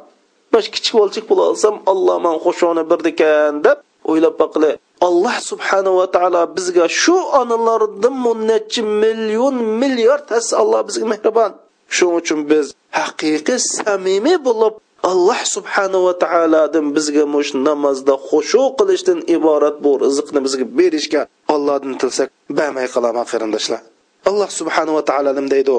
[0.53, 3.77] mush kichik bolchik bo'la olsam alloh man qo'shoni birdikan deb
[4.11, 4.71] o'ylab boqili
[5.07, 8.15] alloh subhanava taolo bizga shu onalardan
[8.49, 11.51] nechi million milliard tas alloh bizga mehribon.
[11.95, 12.65] Shuning uchun biz
[12.99, 14.73] haqiqiy samimiy bo'lib
[15.11, 21.21] alloh subhanava taolodan bizga mush namozda xushu qilishdan iborat bu rizqni bizga berishga
[21.53, 23.81] ollohdan tilsak bamay qolaman qarindoshlar.
[24.29, 25.75] Alloh subhanava taolo nim deydi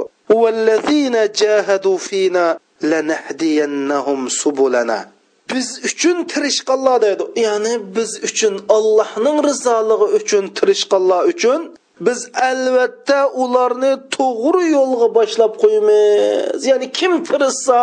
[5.53, 11.61] biz uchun tirishqanlar deydi ya'ni biz uchun allohning rizoligi uchun tirishqanlar uchun
[12.07, 17.79] biz albatta ularni to'g'ri yo'lga boshlab qo'yamiz ya'ni kim tirishsa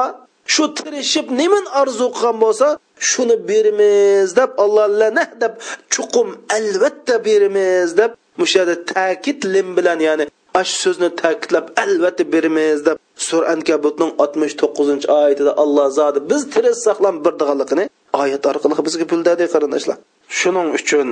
[0.52, 2.68] shu tirishib nimani orzu qilgan bo'lsa
[3.10, 5.54] shuni beramiz deb alloh lana deb
[5.94, 8.12] chuqum albatta beramiz deb
[8.42, 10.26] mushada ta'kid lim bilan ya'ni
[10.62, 16.80] ash so'zni ta'kidlab albatta beramiz deb suran kabutning oltmish to'qqizinchi oyatida alloh zodi biz tirish
[16.88, 17.86] saqlam birdig'anligini
[18.22, 19.98] oyat orqali bizga bildadi qarindoshlar.
[20.40, 21.08] Shuning uchun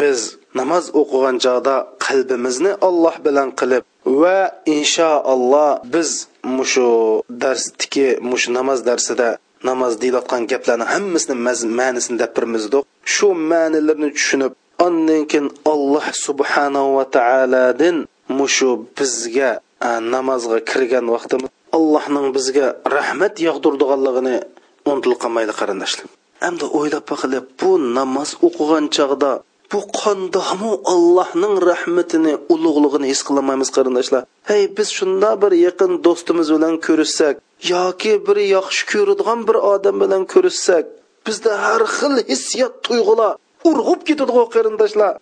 [0.00, 0.20] biz
[0.60, 1.74] namoz o'qigan chog'da
[2.06, 3.82] qalbimizni olloh bilan qilib
[4.22, 4.38] va
[4.76, 6.10] inshaalloh biz
[6.56, 6.88] mushu
[7.42, 9.28] darsdiki mushu namoz darsida
[9.68, 11.36] namoz deyilayotgan gaplarni hammasini
[11.80, 14.52] ma'nisini gapirmizdiq shu ma'nilarni tushunib
[14.86, 17.96] undan keyin alloh subhanahu va taolodan
[18.38, 19.50] mushu bizga
[20.14, 24.36] namozga kirgan vaqtimiz allohning bizga rahmat yog'dirdiganligini
[24.90, 26.06] unutilib qolmaydi qarindoshlar.
[26.48, 29.30] Endi o'ylab baqilib bu namoz o'qigan chog'da
[29.72, 34.22] bu qandoqmi allohning rahmatini ulug'lig'ini his qilolmaymiz qarindoshlar.
[34.50, 37.34] Hey biz shunda bir yaqin do'stimiz bilan ko'rishsak
[37.74, 40.84] yoki bir yaxshi ko'radigan bir odam bilan ko'rishsak
[41.26, 43.32] bizda har xil hissiyot tuyg'ular
[43.70, 45.12] urg'ib ketadi qarindoshlar.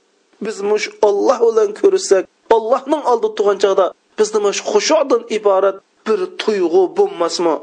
[0.45, 2.25] Biz mush olloh bilan ko'rishsak
[2.57, 3.87] allohning oldi turgan chog'da
[4.19, 5.77] bizni mush xushodan iborat
[6.07, 7.55] bir tuyg'u bo'lmasmi?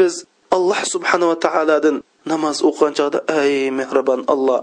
[0.00, 0.14] Biz
[0.56, 1.96] alloh subhanava taolodan
[2.32, 4.60] namoz o'qigan chog'da ey mehribon alloh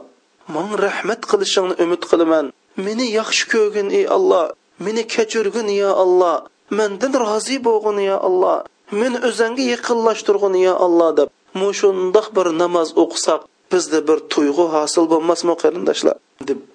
[0.53, 2.45] man rahmat qilishingni umid qilaman
[2.86, 4.45] meni yaxshi ko'rgin ey alloh
[4.86, 6.36] meni kechirgin yo alloh
[6.77, 8.58] mendan rozi bo'lgin yo alloh
[9.01, 11.29] meni o'zangga yaqinlashtirgin yo alloh deb
[11.62, 16.15] mushundoq bir namoz o'qisak bizda bir tuyg'u hosil bo'lmasmi qarindoshlar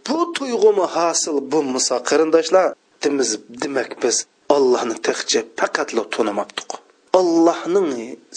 [0.06, 2.66] bu tuyg'umi hosil bo'lmasa qarindoshlar
[3.02, 3.30] dimiz
[3.62, 4.16] demak biz
[4.56, 6.70] ollohni texchi faqatla tunimabdiq
[7.20, 7.90] allohning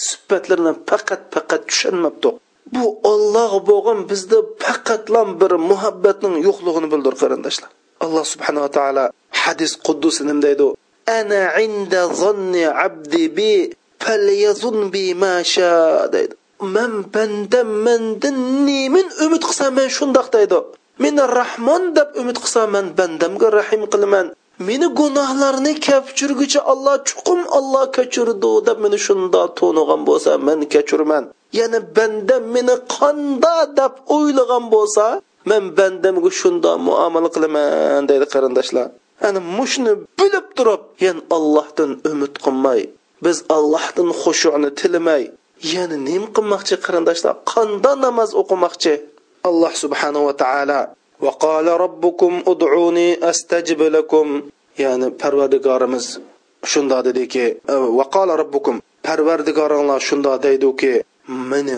[0.07, 2.35] sifatlarini faqat faqat tushunmabdiq
[2.73, 7.69] bu olloh bo'lgan bizda faqatlam bir muhabbatning yo'qligini bildir qarindoshlar.
[8.05, 9.05] Alloh subhanava taolo
[9.43, 10.67] hadis quddusi nima deydi
[11.07, 13.51] ana inda zonni abdi bi
[13.99, 16.35] falyazun bi ma sha deydi.
[16.75, 20.59] Man bandam mandan nemin umid qilsam man shundoq deydi.
[21.03, 24.25] Meni rahmon deb umid qilsam man bandamga rahim qilaman.
[24.67, 31.23] Meni gunohlarni kechirguchi olloh chuqum olloh kechirdi deb meni shunda to'nigan bo'lsa men kechirman
[31.59, 35.05] yana bandam meni qanda deb o'ylagan bo'lsa
[35.49, 38.87] men bandamga shunda muomala qilaman deydi qarindoshlar
[39.27, 42.81] ana mushni bilib turib yan ollohdan umid qilmay
[43.25, 45.23] biz allohdan xushuni tilamay
[45.73, 48.93] yana nim qilmoqchi qarindoshlar qanda namoz o'qimoqchi
[49.49, 50.81] alloh subhanava taolo
[51.20, 54.26] وقال ربكم ادعوني استجب لكم
[54.78, 56.06] ya'ni parvardigorimiz
[56.72, 57.44] shunda dediki
[57.98, 60.92] vaqola robbukum parvardigoringlar shunda deydiki
[61.52, 61.76] meni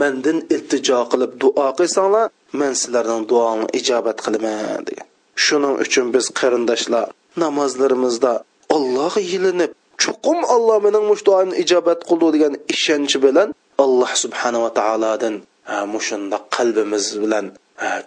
[0.00, 2.26] mendan iltijo qilib duo qilsanglar
[2.60, 5.06] men sizlarning duongni ijobat qilaman degan
[5.44, 7.06] shuning uchun biz qarindoshlar
[7.42, 8.32] namozlarimizda
[8.76, 9.72] allohga yilinib
[10.02, 13.48] chuqum olloh mening mush duoimni ijobat qildi degan ishonchi bilan
[13.84, 15.34] alloh subhanava taolodan
[15.94, 17.46] mushunda qalbimiz bilan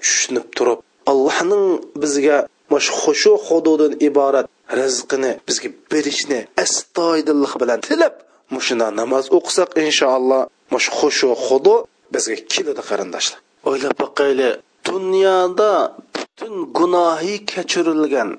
[0.02, 0.78] tushunib turib.
[1.10, 1.66] Allohning
[2.02, 2.38] bizga
[2.72, 4.46] mush xushu hududan iborat
[4.80, 8.14] rizqini bizga berishni astoydillik bilan tilab
[8.54, 11.74] mushuna namoz o'qisak inshaalloh mush xushu hudu
[12.14, 13.38] bizga keladi qarindoshlar.
[13.68, 14.48] O'ylab boqayli
[14.88, 15.72] dunyoda
[16.14, 18.30] butun gunohi kechirilgan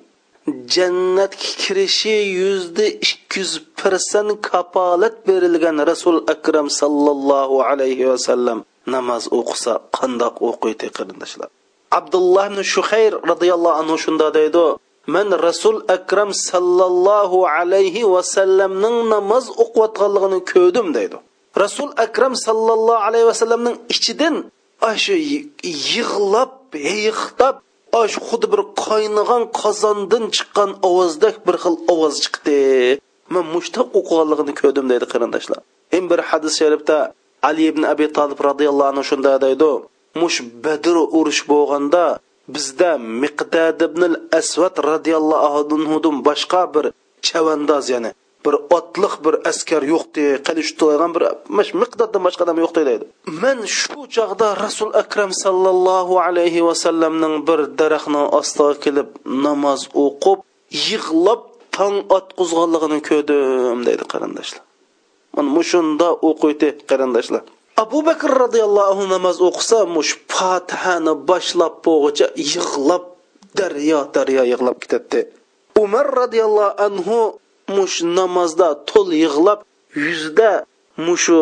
[0.75, 8.59] jannatga kirishi yuzda ikki yuz persent kapolat berilgan rasul akram sallallohu alayhi vasallam
[8.95, 11.49] namoz o'qisa qandoq o'qiydi qarindoshlar
[11.99, 14.65] abdulloh ibn shuhayr roziyallohu anhu shunda deydi
[15.05, 21.17] man rasul akram sallallohu alayhi vasallamning namoz o'qiyotganligini ko'rdim deydi.
[21.63, 24.35] Rasul akram sallallohu alayhi vasallamning ichidan
[25.03, 25.15] shu
[25.93, 27.55] yig'lab yiqtab
[28.13, 32.59] shu xuddi bir qaynagan qozondan chiqqan ovozdek bir xil ovoz chiqdi.
[33.33, 35.59] Man mushtaq o'qiganligini ko'rdim deydi qarindoshlar
[35.95, 36.97] endi bir hadis sharifda
[37.49, 39.71] ali ibn abi tolib roziyallohu anhu shunday deydi.
[40.21, 42.03] Mush badr urush bo'lganda
[42.55, 42.91] bizda
[43.23, 46.85] miqdad ibn al-Asvad roziyallohu anhudan boshqa bir
[47.27, 48.11] chavandoz ya'ni
[48.45, 51.23] bir otliq bir askar yo'qdi qilish tutadigan bir
[51.81, 53.05] miqdordan boshqa odam yo'qdi deydi.
[53.43, 59.09] Man shu chog'da rasul akram sallallohu alayhi vasallamning bir daraxtning ostiga kelib
[59.45, 60.39] namoz o'qib
[60.87, 61.41] yig'lab
[61.77, 64.63] tong otqizganligini ko'rdim deydi qarindoshlar.
[65.35, 67.43] Mana mushunda o'qiydi qarindoshlar.
[67.83, 73.03] Abu bakr roziyallohu anhu namoz o'qisa mush fatihani boshlab bo'g'icha yig'lab
[73.59, 75.21] daryo daryo yig'lab ketadi
[75.75, 77.17] umar roziyallohu anhu
[77.77, 79.59] mush namozda to'l yig'lab
[80.05, 80.51] yuzida
[81.07, 81.39] mushu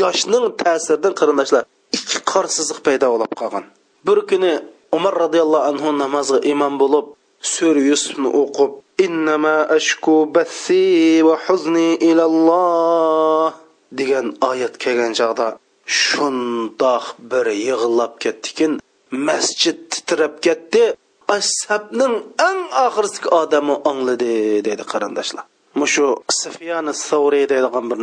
[0.00, 1.62] yoshning ta'siridan qarindoshlar
[1.96, 3.64] ikki qor siziq paydo bo'lib qolgan.
[4.06, 4.52] Bir kuni
[4.96, 7.06] umar roziyallohu anhu namozga imom bo'lib
[7.54, 8.70] sur yusufni o'qib
[9.04, 13.52] innama ashku bathi va huzni ilalloh
[13.98, 15.48] degan oyat kelgan chog'da
[16.00, 18.72] shundoq bir yig'lab ketdikin.
[19.28, 20.84] Masjid titrab ketdi.
[21.36, 22.14] Ashabning
[22.48, 24.34] eng oxirgi odami angladi
[24.66, 25.44] deydi qarindoshlar.
[25.80, 26.06] Mushu
[26.42, 27.98] sufyani savriy deydigan bir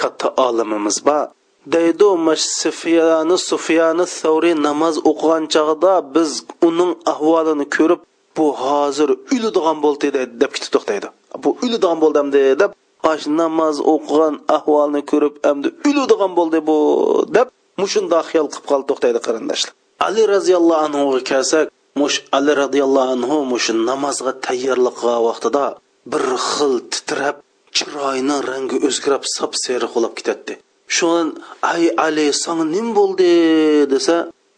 [0.00, 1.26] katta olimimiz bor.
[1.74, 6.30] Deydi mash sufyani sufyani savriy namoz o'qigan chog'da biz
[6.68, 8.00] uning ahvolini ko'rib
[8.40, 10.06] bu hozir o'ladigan bo'ldi
[10.42, 11.08] deb ketdik to'xtaydi.
[11.44, 12.70] Bu o'ladigan bo'ldimdi deb
[13.12, 16.78] ash namoz o'qigan ahvolni ko'rib endi o'ladigan bo'ldi bu
[17.36, 17.48] deb
[17.82, 19.72] mushundoq xiyol qilib qoldi to'xtaydi qarindoshlar.
[20.06, 21.66] Ali roziyallohu anhuga kelsak
[22.00, 25.64] mush ali roziyallohu anhu mush namozga tayyorlik qilgan vaqtida
[26.12, 27.36] bir xil titrab
[27.76, 30.54] chiroyini rangi o'zgarib sap seriq bo'lib ketadi.
[30.96, 31.08] Shu
[31.72, 33.30] ay ali sanga nim bo'ldi?
[33.92, 34.16] desa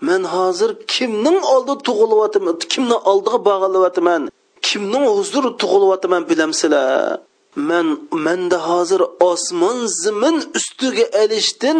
[0.09, 4.23] men hozir kimning oldida tug'ilyapman kimni oldiga bog'ilyapman
[4.67, 7.21] kimning huzur tug'ilyapman bilamsizlar.
[7.69, 7.87] Man
[8.25, 11.79] manda hozir osmon zimin ustiga ilishdan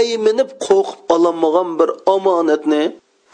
[0.00, 2.82] ayminib qo'rqib ololmagan bir omonatni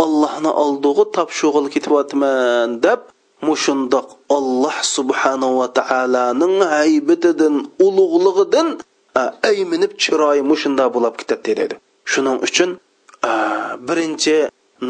[0.05, 3.01] allohni oldig'i topshug'il ketyapman deb
[3.49, 7.55] mushundoq olloh subhanava taoloning haybatidan
[7.87, 8.69] ulug'lig'idan
[9.51, 11.75] ayminib chiroyi mushunda bo'lib ketadi dedi.
[12.13, 12.71] Shuning uchun
[13.89, 14.37] birinchi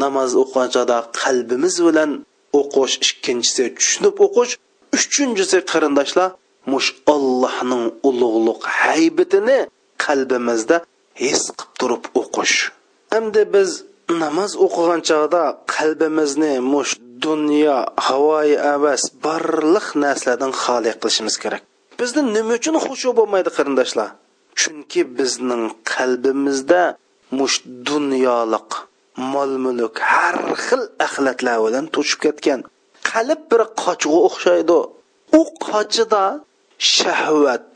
[0.03, 2.11] namoz o'qigan chog'da qalbimiz bilan
[2.59, 4.53] o'qish ikkinchisi tushunib o'qish
[4.97, 6.29] uchinchisi qarindoshlar
[6.71, 9.59] mush ollohning ulug'liq haybatini
[10.05, 10.77] qalbimizda
[11.23, 12.55] his qilib turib o'qish.
[13.17, 13.69] Endi biz
[14.23, 15.43] namoz o'qigan chog'da
[15.75, 16.91] qalbimizni mush
[17.25, 17.77] dunyo
[18.07, 21.61] havoyi avas barliq narsalardan xoli qilishimiz kerak.
[21.99, 24.09] Bizni nima uchun xushu bo'lmaydi qarindoshlar?
[24.59, 25.63] Chunki bizning
[25.93, 26.81] qalbimizda
[27.37, 27.57] mush
[27.89, 28.69] dunyoliq
[29.33, 32.59] mol mulk har xil axlatlar bilan to'shib ketgan.
[33.09, 34.79] Qalb bir qochg'u o'xshaydi.
[35.39, 36.23] U qochida
[36.95, 37.71] shahvat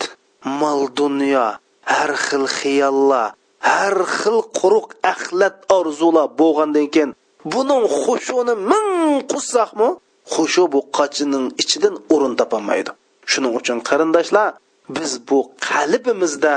[0.62, 1.48] mol dunyo
[1.94, 7.12] har xil xiyollar har xil quruq axlat orzular bo'lgandan keyin
[7.54, 8.90] buning xushuni ming
[9.32, 9.90] qussaqmi
[10.34, 12.92] xushu bu qochining ichidan o'rin topolmaydi
[13.32, 14.50] shuning uchun qarindoshlar
[14.96, 15.38] biz bu
[15.68, 16.56] qalbimizda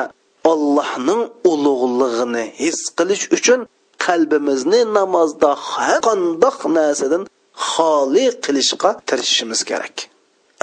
[0.53, 3.61] allohning ulug'lig'ini his qilish uchun
[4.07, 7.23] qalbimizni namozda har qandoq narsadan
[7.71, 9.97] xoli qilishga tirishishimiz kerak.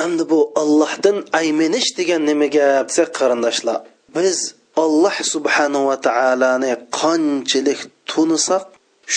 [0.03, 3.77] Endi bu ollohdan ayminish degan nima gap desak qarindoshlar
[4.15, 4.37] biz
[4.83, 7.79] alloh subhanava taoloni qanchalik
[8.11, 8.65] tunisak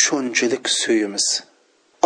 [0.03, 1.27] shunchalik suyimiz.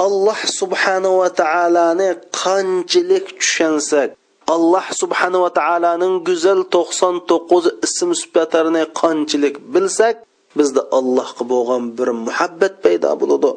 [0.05, 2.11] Alloh subhanava taoloni
[2.43, 4.09] qanchalik tushunsak
[4.55, 10.17] alloh subhanava taoloning go'zal to'qson to'qqiz ism sifatlarini qanchalik bilsak
[10.59, 13.51] bizda allohga bo'lgan bir muhabbat paydo bo'ladi.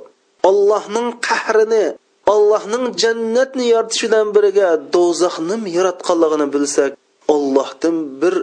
[0.50, 1.86] Allohning qahrini
[2.34, 6.92] allohning jannatni yaratish bilan birga do'zaxni yaratganligini bilsak
[7.34, 8.36] ollohdan bir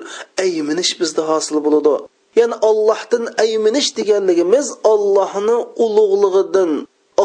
[0.44, 1.94] ayminish bizda hosil bo'ladi.
[2.38, 6.70] Ya'ni ollohdan ayminish deganligimiz ollohni ulug'lig'idan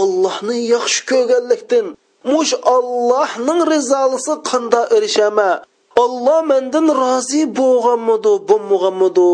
[0.01, 1.85] ollohni yaxshi ko'rganlikdan
[2.31, 5.49] mush ollohning rizolisi qanda erishama?
[6.03, 9.27] Olloh mendan rozi bo'lganmidi bo'lmaganmidi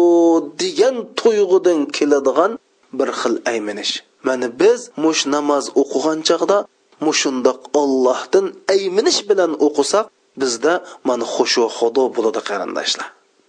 [0.62, 2.52] degan tuyg'udan keladigan
[2.98, 3.94] bir xil ayminish
[4.28, 6.58] mana biz mush namoz o'qigan chog'da
[7.06, 10.06] mushundoq ollohdan ayminish bilan o'qisak
[10.42, 10.74] bizda
[11.08, 13.08] mana xushu xudo bo'ladi qarindoshlar.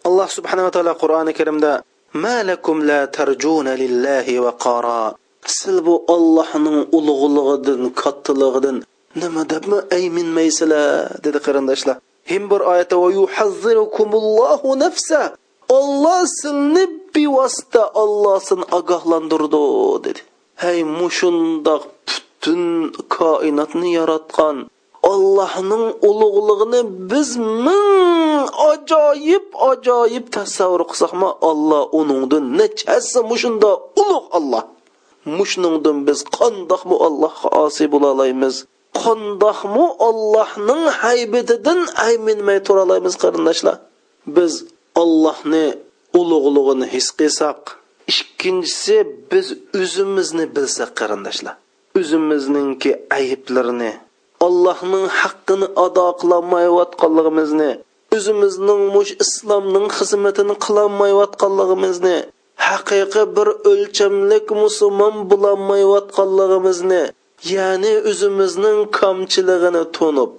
[0.09, 1.72] Alloh subhanava taolo qur'oni karimda
[2.26, 5.03] malakum la tarjuna lillahi va qara.
[5.57, 8.76] Sil bu ollohning ulug'lig'idan kattalig'idan
[9.17, 11.97] nima debmi ayminmaysizlar dedi qarindoshlar.
[12.31, 15.21] Him bir oyatda va yuhazzirukumullohu nafsa.
[15.69, 16.85] Olloh sizni
[17.15, 19.65] bevosita olloh sizni ogohlantirdi
[20.05, 20.21] dedi.
[20.63, 21.83] Hey mushundoq
[22.41, 22.63] butun
[23.17, 24.57] koinotni yaratgan
[25.13, 26.81] ollohning ulug'lig'ini
[27.11, 27.29] biz
[27.67, 34.65] ming ajoyib ajoyib tasavvur qilsakmi olloh uningdan nechasi mushunda ulug' olloh
[35.39, 38.55] mushningdan biz qandoqmi allohga osiy bo'la olamiz
[39.03, 43.76] qandoqmi ollohning haybatidan ayminmay turalaymiz qarindoshlar.
[44.36, 44.53] Biz
[45.03, 45.66] ollohni
[46.20, 47.61] ulug'lig'ini his qilsak
[48.12, 48.97] ikkinchisi
[49.30, 49.47] biz
[49.80, 51.55] o'zimizni bilsak qarindoshlar.
[52.01, 53.93] O'zimizningki ayblarini
[54.47, 57.70] allohning haqqini ado qilolmayotganligimizni
[58.16, 62.16] o'zimizning mush islomning xizmatini qilolmayotganligimizni
[62.68, 67.03] haqiqiy bir o'lchamlik musulmon bo'lolmayotganligimizni
[67.55, 70.30] ya'ni o'zimizning kamchiligini tunib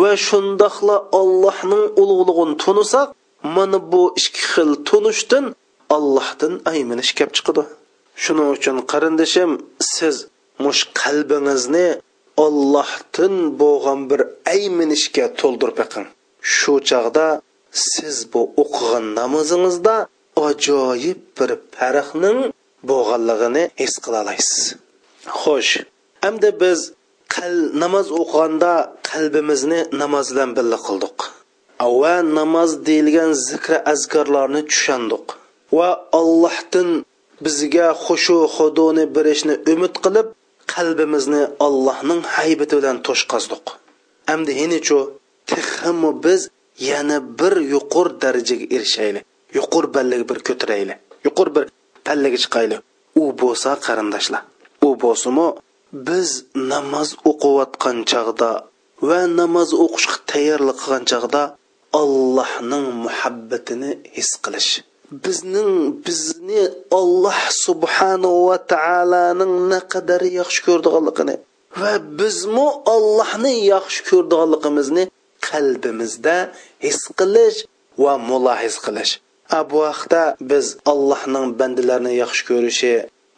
[0.00, 3.08] va shundoqla allohning ulug'lig'ini tunisak
[3.56, 5.44] mana bu ikki xil tunishdan
[5.96, 7.62] allohdan ayminish kelib chiqadi.
[8.22, 9.50] Shuning uchun qarindishim
[9.94, 10.16] siz
[10.64, 11.88] mush qalbingizni
[12.44, 14.20] ollohdan bo'lgan bir
[14.54, 16.06] ayminishga to'ldirib beqing
[16.56, 17.26] shu chog'da
[17.90, 19.96] siz bu o'qigan namozingizda
[20.48, 22.38] ajoyib bir farqning
[22.90, 24.60] bo'lganligini his qila olasiz
[25.40, 25.72] xo'sh
[26.24, 26.80] hamda biz
[27.34, 28.72] qal namoz o'qiganda
[29.10, 31.18] qalbimizni namoz bilan birga qildik.
[32.02, 35.26] Va namoz deyilgan zikr azkorlarni tushandiq
[35.78, 35.88] va
[36.20, 36.88] allohdan
[37.44, 40.26] bizga xushu xuduni berishni umid qilib
[40.74, 43.64] qalbimizni allohning haybati bilan to'shqazdiq
[44.32, 44.98] endi hinichu
[45.50, 46.40] texmu biz
[46.90, 49.24] yana bir yuqur darajaga erishaylik.
[49.58, 50.94] Yuqur ballaga bir ko'tarayli
[51.26, 51.64] yuqur bir
[52.06, 52.76] pallaga chiqayli
[53.20, 54.42] u bo'lsa qarindoshlar.
[54.86, 55.46] U bo'lsimi
[55.92, 58.50] biz namoz o'qiyotgan chog'da
[59.08, 61.42] va namoz o'qishga tayyorlik qilgan chog'da
[62.00, 64.70] allohning muhabbatini his qilish.
[65.24, 65.72] Bizning
[66.06, 66.62] bizni
[66.98, 71.36] olloh subhanahu va taoloning naqadar yaxshi ko'rdiganligini
[71.80, 75.04] va bizmi ollohni yaxshi ko'rdiganligimizni
[75.48, 76.36] qalbimizda
[76.86, 77.58] his qilish
[78.04, 79.12] va mulohiz qilish.
[79.70, 82.94] Bu vaqtda biz allohning bandalarni yaxshi ko'rishi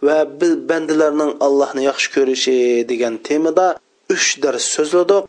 [0.06, 2.56] va biz bandalarning allohni yaxshi ko'rishi
[2.90, 3.66] degan temada
[4.14, 5.22] uch dars so'zladik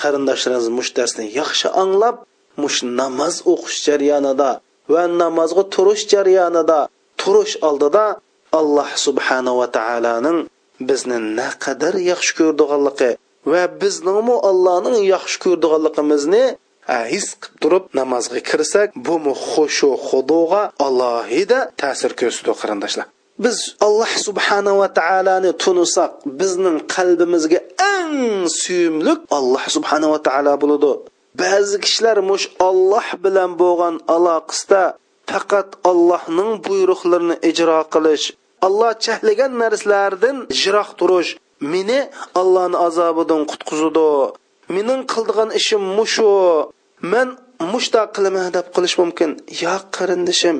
[0.00, 2.16] qarindoshlarimiz mush darsni yaxshi anglab
[2.62, 4.50] mush namoz o'qish jarayonida
[4.92, 6.78] va namozga turish jarayonida
[7.20, 8.04] turish oldida
[8.60, 10.38] alloh subhanava taoloning
[10.88, 13.10] bizni naqadar yaxshi ko'rdiganligi
[13.52, 16.44] va bizningmi allohning yaxshi ko'rdiganligimizni
[17.12, 19.14] his qilib turib namozga kirsak bu
[19.52, 23.06] xushu xudoga alohida ta'sir ko'rsatdi qarindoshlar.
[23.44, 27.60] Biz alloh subhanava taoloni tunisak bizning qalbimizga
[27.94, 28.16] eng
[28.60, 30.92] suyumli alloh subhanava taolo bo'ladi.
[31.40, 34.82] Ba'zi kishilar mush olloh bilan bo'lgan aloqasida
[35.30, 38.26] faqat allohning buyruqlarini ijro qilish
[38.66, 41.30] alloh chahlagan narsalardan jiroq turish
[41.72, 42.00] meni
[42.40, 44.10] allohni azobidan qutqizudi
[44.74, 46.28] mening qildigan ishim mushu.
[47.12, 47.28] Man
[47.72, 49.30] mushta qilaman deb qilish mumkin.
[49.62, 50.56] Yo'q qarindishim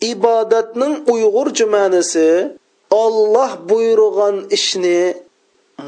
[0.00, 2.28] ibodatning uyg'urcha ma'nosi
[3.04, 5.00] olloh buyurgan ishni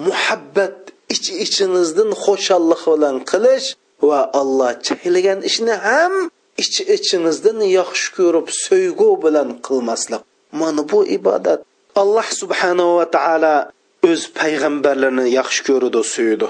[0.07, 0.79] muhabbat
[1.15, 3.69] ich ichingizdan xushallik bilan qilish
[4.09, 6.15] va olloh chaylagan ishni ham
[6.63, 10.23] ich ichingizdan yaxshi ko'rib so'ygu bilan qilmaslik.
[10.61, 11.61] Mana bu ibodat
[12.03, 13.57] alloh subhanahu va taolo
[14.11, 16.49] o'z payg'ambarlarini yaxshi ko'radi suydi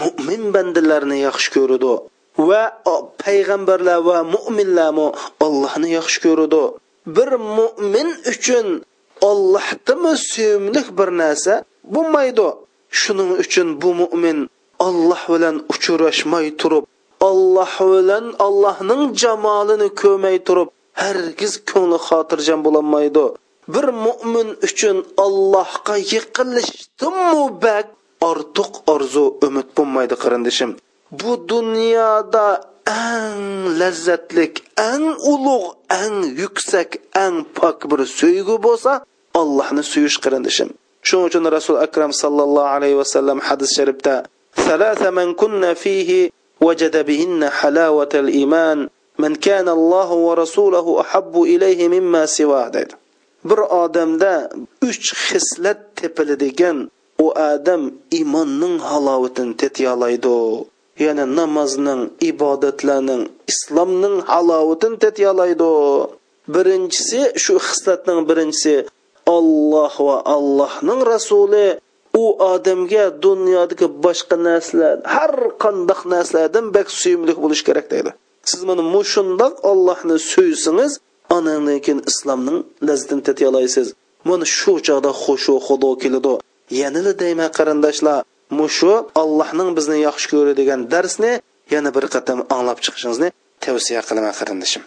[0.00, 1.92] mo'min bandalarni yaxshi ko'radi
[2.48, 2.62] va
[3.24, 5.06] payg'ambarlar va mo'minlarmi
[5.46, 6.62] allohni yaxshi ko'radi
[7.06, 8.66] bir mo'min uchun
[9.20, 12.48] ollohdimi suyimlik bir narsa bo'lmaydi.
[13.00, 14.38] Shuning uchun bu mo'min
[14.86, 16.84] olloh bilan uchrashmay turib
[17.28, 20.68] olloh bilan allohning jamolini ko'rmay turib
[21.02, 23.26] hargiz ko'ngli xotirjam bo'lolmaydi
[23.74, 27.86] bir mo'min uchun allohga yiqilishdanmu bak
[28.30, 30.70] ortiq orzu umid bo'lmaydi qarindishim.
[31.20, 32.46] Bu dunyoda
[32.85, 33.41] eng
[33.79, 34.53] lazzatlik
[34.91, 36.89] eng ulug' eng yuksak
[37.23, 38.91] eng pok bir so'ygu bo'lsa
[39.41, 40.69] allohni suyish qarindishim
[41.07, 44.15] shuning uchun rasul akram sallallohu alayhi vasallam hadis sharifda
[44.69, 46.29] ثلاثة من كنا فيه
[46.61, 48.89] وجد بهن حلاوة الإيمان
[49.19, 52.93] من كان الله ورسوله أحب إليه مما سواه dedi
[53.45, 54.49] bir odamda
[54.83, 60.27] uch xislat tepiladigan u odam iymonning halovatini tetyollaydi
[61.02, 63.22] ya'ni namozning ibodatlarning
[63.52, 65.70] islomning halovatini tetyollaydi
[66.54, 68.74] birinchisi shu xislatning birinchisi
[69.36, 71.68] olloh va allohning rasuli.
[72.22, 75.34] U odamga dunyodagi boshqa narsalar har
[75.64, 78.10] qandoq narsalardan bak suyimli bo'lishi kerak deydi.
[78.50, 80.92] Siz mana mushundoq ollohni suysangiz
[81.36, 83.48] anandan keyin islomning lazzatini tatiy
[84.28, 86.34] mana shu chog'da xushu xudo keladi.
[86.80, 88.18] Yanada deyman qarindoshlar
[88.60, 91.32] mushu allohning bizni yaxshi ko'radi degan darsni
[91.74, 93.28] yana bir qatam anglab chiqishingizni
[93.64, 94.82] tavsiya qilaman qarindishim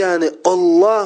[0.00, 1.04] ya'ni olloh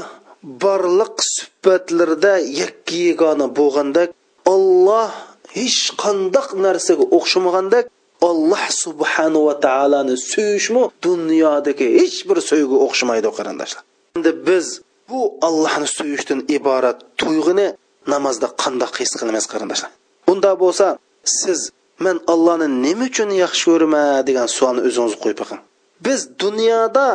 [0.65, 4.09] borliq sifatlarida yakka yagona bo'lgandek
[4.55, 5.11] olloh
[5.57, 7.85] hech qandoq narsaga o'xshamagandek
[8.31, 13.83] alloh subhanahu va taoloni suyishmi dunyodagi hech bir so'yga o'xshamaydi qarindoshlar.
[14.17, 14.67] Endi biz
[15.11, 17.67] bu allohni suyishdan iborat tuyg'uni
[18.13, 19.91] namozda qandoq his qilamiz qarindoshlar?
[20.33, 20.87] Unda bo'lsa
[21.25, 21.71] siz
[22.05, 25.61] men allohni nima uchun yaxshi ko'raman degan savolni o'zingiz qo'yib boqing
[26.07, 27.07] biz dunyoda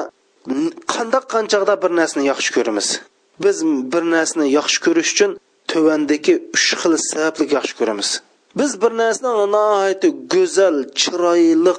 [0.93, 2.87] qandoq qanchaqda bir narsani yaxshi ko'ramiz?
[3.43, 3.57] Biz
[3.93, 5.31] bir narsani yaxshi ko'rish uchun
[5.71, 8.09] tuvandagi uch xil sababli yaxshi ko'ramiz.
[8.59, 11.73] Biz bir narsani nihoyatda go'zal chiroyli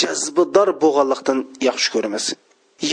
[0.00, 1.38] jazbidor bo'lganlikdan
[1.68, 2.24] yaxshi ko'ramiz.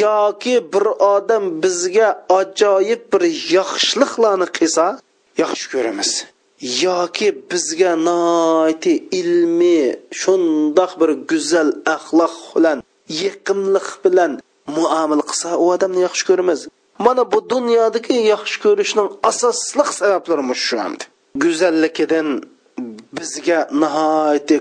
[0.03, 3.23] Yoki bir odam bizga ajoyib bir
[3.57, 4.85] yaxshiliklarni qilsa
[5.43, 6.09] yaxshi ko'ramiz.
[6.63, 9.85] Yoki bizga noiti ilmiy
[10.21, 12.77] shundoq bir go'zal axloq bilan
[13.21, 14.31] yiqimliq bilan
[14.75, 16.59] muomala qilsa u odamni yaxshi ko'ramiz.
[17.05, 21.03] Mana bu dunyodagi yaxshi ko'rishning asosliq sabablari shu hamdi
[21.43, 22.27] go'zalligidan
[23.17, 24.57] bizga nihoyatda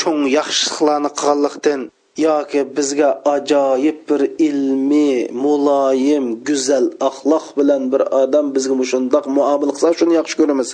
[0.00, 1.80] cho'ng yaxshiliklarni qilganlikdan
[2.26, 9.88] yoki bizga ajoyib bir ilmiy muloyim go'zal axloq bilan bir odam bizga shundoq muomala qilsa
[10.00, 10.68] shuni yaxshi ko'ramiz.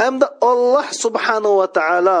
[0.00, 2.18] Hamda alloh subhanahu va taolo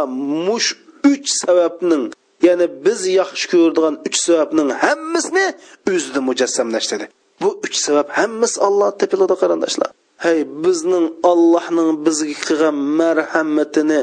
[0.48, 0.68] mush
[1.12, 2.04] uch sababning
[2.46, 5.46] ya'ni biz yaxshi ko'radigan uch sababning hammasini
[5.92, 7.06] o'zida mujassamlashtirdi.
[7.42, 9.90] Bu uch sabab hammasi olloh tepiladi qarindoshlar.
[10.24, 14.00] Hey bizning allohning bizga qilgan marhamatini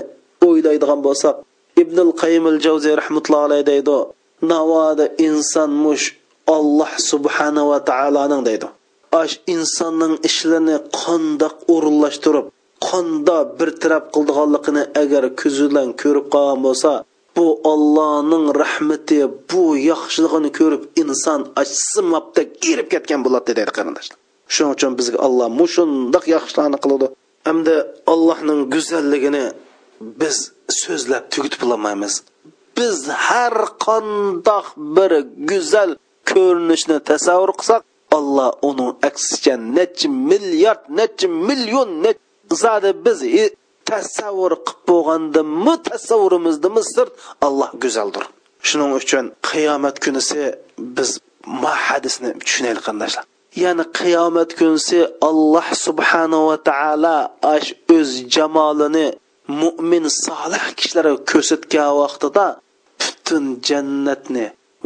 [0.47, 1.35] o'ylaydigan bo'lsak
[1.81, 3.97] ibnul qayimil javziy rahmatullohi alayhi deydi
[4.51, 6.05] navoda inson mush
[6.57, 8.67] alloh subhanava taoloning deydi.
[9.21, 12.45] Ash insonning ishlarini qandoq o'rinlashtirib
[12.87, 16.91] qanda bir taraf qildiganligini agar ko'zi bilan ko'rib qolgan bo'lsa
[17.35, 19.19] bu ollohning rahmati
[19.51, 24.17] bu yaxshiligini ko'rib inson achsimabdak erib ketgan bo'ladi deydi qarindoshlar.
[24.53, 27.07] Shuning uchun bizga alloh mushundoq yaxshilarni qiladi.
[27.47, 27.75] Hamda
[28.13, 29.45] allohning go'zalligini
[30.21, 30.37] biz
[30.81, 32.13] so'zlab tugutib bo'lolmaymiz
[32.77, 32.97] biz
[33.27, 33.55] har
[33.85, 34.65] qandoq
[34.95, 35.11] bir
[35.51, 35.91] go'zal
[36.31, 37.81] ko'rinishni tasavvur qilsak
[38.17, 41.89] alloh uning aksicha necha milliard necha million
[42.63, 43.19] zodi biz
[43.89, 47.11] tasavvur qilib bo'lgandimi tasavvurimizdami sirt
[47.47, 48.23] alloh go'zaldir.
[48.67, 50.41] Shuning uchun qiyomat kunisi
[50.97, 51.09] biz
[51.61, 53.25] ma hadisni tushunaylik qarindoshlar
[53.63, 57.17] ya'ni qiyomat kunisi alloh subhanava taolo
[57.55, 59.07] ash o'z jamolini
[59.61, 62.45] mo'min solih kishilarga ko'rsatgan vaqtida
[63.01, 64.45] butun jannatni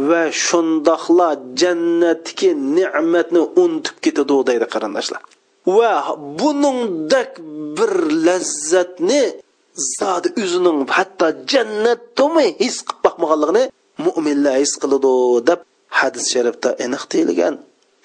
[0.09, 1.29] va shundoqla
[1.61, 5.21] jannatga ne'matni unutib ketadi deydi qarindoshlar
[5.65, 5.93] va
[6.39, 7.31] buningdak
[7.77, 7.91] bir
[8.25, 9.23] lazzatni
[9.97, 13.63] zodi o'zining hatto jannatdami his qilib boqmaganligini
[14.05, 15.13] mo'minlar his qiladi
[15.49, 15.59] deb
[15.99, 17.55] hadis sharifda aniq deyilgan.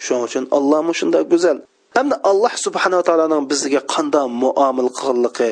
[0.04, 1.58] Shuning uchun alloh shunday go'zal.
[1.96, 5.50] Hamda alloh subhanava taoloning bizga qanday muomil qilganligi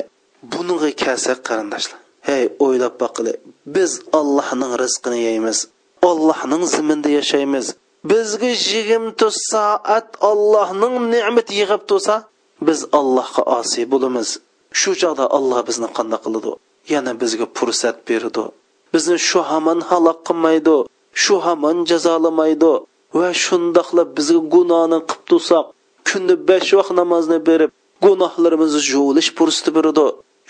[0.53, 2.01] bunga kelsa qarindoshlar.
[2.29, 3.33] Hey o'ylab boqili
[3.75, 5.59] biz allohning rizqini yeymiz
[6.11, 7.67] allohning ziminda yashaymiz.
[8.11, 12.15] Bizga yigirma soat allohning ne'mat yig'ib tursa
[12.69, 14.29] biz allohga osiy bo'lamiz.
[14.81, 16.53] Shu chog'da alloh bizni qanday qiladi?
[16.93, 18.45] Yana bizga fursat beradi.
[18.95, 20.77] Bizni shu hamon halok qilmaydi
[21.23, 22.73] shu hamon jazolamaydi.
[23.19, 25.65] Va shundoqla bizga gunohni qilib tursak
[26.09, 27.71] kunda besh vaqt namozni berib
[28.07, 30.07] gunohlarimizni juvilish fursati beradi.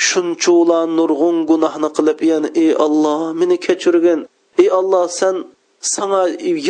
[0.06, 4.20] Shunchula nurg'un gunohni qilib yana ey olloh meni kechirgin.
[4.62, 5.36] Ey olloh san
[5.94, 6.20] sana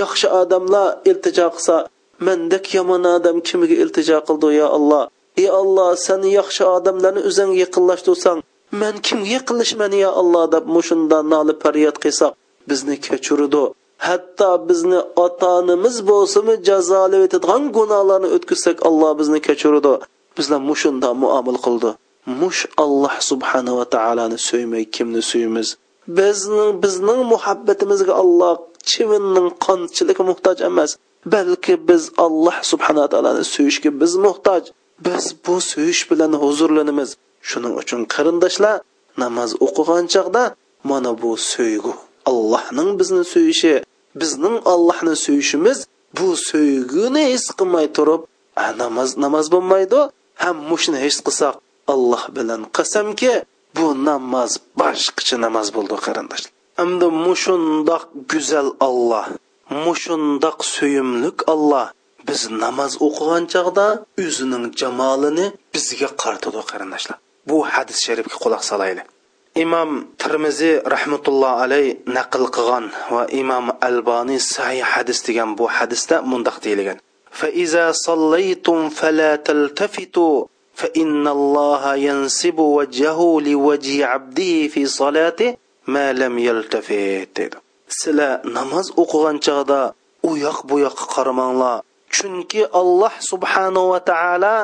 [0.01, 1.77] yaxshi odamlar iltijo qilsa
[2.27, 5.03] mandek yomon odam kimga iltijo qildi yo alloh
[5.43, 8.39] ey olloh san yaxshi odamlarni o'zingga yaqinlashtirsang
[8.81, 12.33] man kimga yaqinlashman yo alloh deb mushunda noli faryod qilsak
[12.71, 13.65] bizni kechirdi
[14.07, 19.95] hatto bizni ota onamiz bo'lsimi jazolab etadigan gunohlarni o'tkazsak alloh bizni kechirdi
[20.37, 21.91] bizlar mushunda muomala qildi
[22.41, 25.69] mush alloh subhanava taoloni suymay kimni suyimiz
[26.19, 28.55] bizning bizning muhabbatimizga alloh
[28.91, 30.91] chivinning qonchiligi muhtoj emas
[31.35, 34.63] balki biz alloh subhanaa taoloni suyishga biz muhtoj.
[35.07, 37.11] Biz bu suyish bilan huzurlanamiz.
[37.49, 38.77] Shuning uchun qarindoshlar
[39.23, 40.45] namoz o'qigan chog'da
[40.91, 41.93] mana bu suygu
[42.31, 43.75] allohning bizni suyishi
[44.21, 45.79] bizning allohni suyishimiz
[46.19, 48.23] bu suyguni his qilmay turib
[48.83, 50.01] namoz namoz bo'lmaydi
[50.43, 51.55] ham mushni his qilsak
[51.93, 53.33] alloh bilan qasamki
[53.77, 56.53] bu namoz boshqacha namoz bo'ldi qarindoshlar.
[56.84, 59.26] endi mushundoq go'zal olloh
[59.86, 61.86] mushundoq suyimlik olloh
[62.28, 63.88] biz namoz o'qigan chog'da
[64.26, 67.18] o'zining jamolini bizga qaratadi qarindoshlar
[67.50, 69.08] bu hadis sharifga quloq solaylik
[69.64, 69.90] imom
[70.22, 71.88] termiziy rahmatulloh alayh
[72.18, 77.00] naql qilgan va imom alboniy sahih hadis degan bu hadisda mundoq deyilgan
[77.32, 85.56] فإذا صليتم فلا تلتفتوا فإن الله ينسب وجهه لوجه عبده في صلاته
[85.93, 87.57] ma lam yaltafit dedi.
[87.99, 89.81] Sizlar namoz o'qigan chog'da
[90.29, 91.77] u yoq bu yoqqa qaramanglar.
[92.15, 94.57] Chunki alloh subhanahu va taolo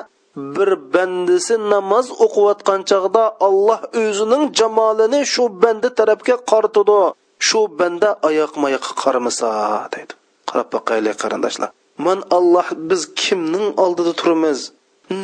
[0.55, 7.01] bir bandisi namoz o'qiyotgan chog'da alloh o'zining jamolini shu banda tarafga qaratadi
[7.49, 9.49] shu banda oyoq oyoqqa qaramasa
[9.95, 10.14] deydi
[10.49, 11.71] qarab boqaylik qarindoshlar.
[12.07, 14.59] Man alloh biz kimning oldida turamiz?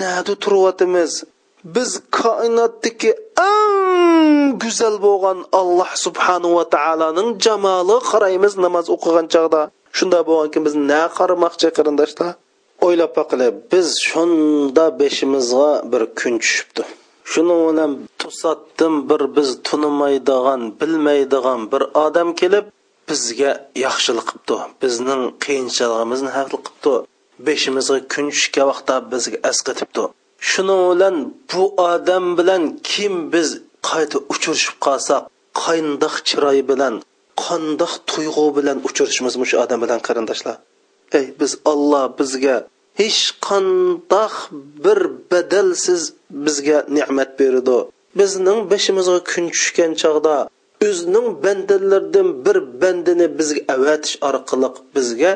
[0.00, 1.12] Nada turyotimiz
[1.74, 3.10] biz koinotdagi
[3.50, 9.62] eng go'zal bo'lgan alloh subhanahu va taoloning jamoli qaraymiz namoz o'qigan chog'da.
[9.98, 12.30] Shunda bo'lganki biz na qaramoqchi qarindoshlar?
[12.86, 16.82] O'ylab boqili biz shunda beshimizga bir kun tushibdi.
[17.32, 22.66] Shuni bilan to'satdan bir biz tunimaydigan bilmaydigan bir odam kelib
[23.08, 23.52] bizga
[23.84, 24.56] yaxshilik qilibdi.
[24.82, 26.94] Bizning qiyinchiligimizni hal qilibdi.
[27.46, 30.04] Beshimizga kun tushgan vaqtda bizga asqatibdi
[30.50, 31.16] shuning bilan
[31.50, 31.62] bu
[31.92, 33.48] odam bilan kim biz
[33.88, 35.22] qayta uchrashib qolsak
[35.62, 36.94] qandoq chiroy bilan
[37.44, 40.56] qandoq tuyg'u bilan uchrashimiz shu odam bilan qarindoshlar?
[41.18, 42.56] Ey biz olloh bizga
[43.00, 44.34] hech qandoq
[44.84, 46.02] bir badalsiz
[46.44, 47.78] bizga ne'mat berdi.
[48.20, 50.36] Bizning beshimizga kun tushgan chog'da
[50.88, 55.32] o'zining bandalaridan bir bandini bizga avatish orqali bizga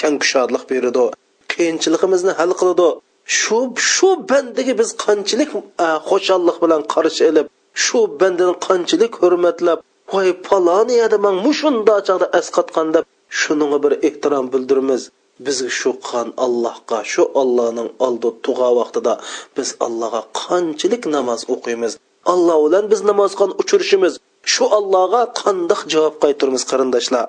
[0.00, 1.04] kang kushodlik beradi
[1.52, 2.88] qiyinchiligimizni hal qiladi
[3.24, 3.58] shu
[3.92, 7.46] shu bandaga biz qanchalik e, xo'shallik bilan qarshi ilib
[7.84, 9.78] shu bandani qanchalik hurmatlab
[10.12, 13.04] voy paloni yerda man mushunda chog'da asqatgan deb
[13.40, 15.02] shuninga bir ehtirom bildiramiz
[15.46, 19.14] bizga shu qon allohga shu allohning oldi tug'a vaqtida
[19.56, 21.92] biz allohga qanchalik namoz o'qiymiz.
[22.32, 24.14] Alloh bilan biz namoz qon uchirishimiz.
[24.52, 27.24] Shu allohga qandoq javob qaytirmiz qarindoshlar?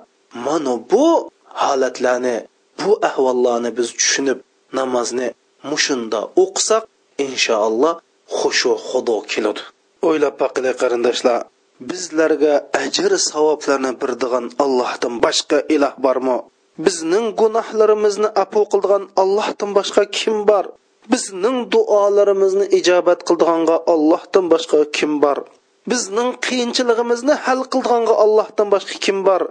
[0.45, 1.05] Mana bu
[1.63, 2.37] holatlarni
[2.81, 4.39] bu ahvollarni biz tushunib
[4.79, 5.27] namozni
[5.69, 6.83] mushunda o'qisak
[7.25, 7.95] inshaalloh
[8.37, 9.61] xushu xudo keladi.
[10.07, 11.39] O'ylab boqinglar qarindoshlar
[11.89, 12.53] bizlarga
[12.83, 16.37] ajr savoblarni beradigan allohdan boshqa iloh bormi?
[16.85, 20.65] Bizning gunohlarimizni apu qildigan allohdan boshqa kim bor?
[21.13, 25.37] Bizning duolarimizni ijobat qildiganga allohdan boshqa kim bor?
[25.91, 29.41] Bizning qiyinchiligimizni hal qildiganga allohdan boshqa kim bor?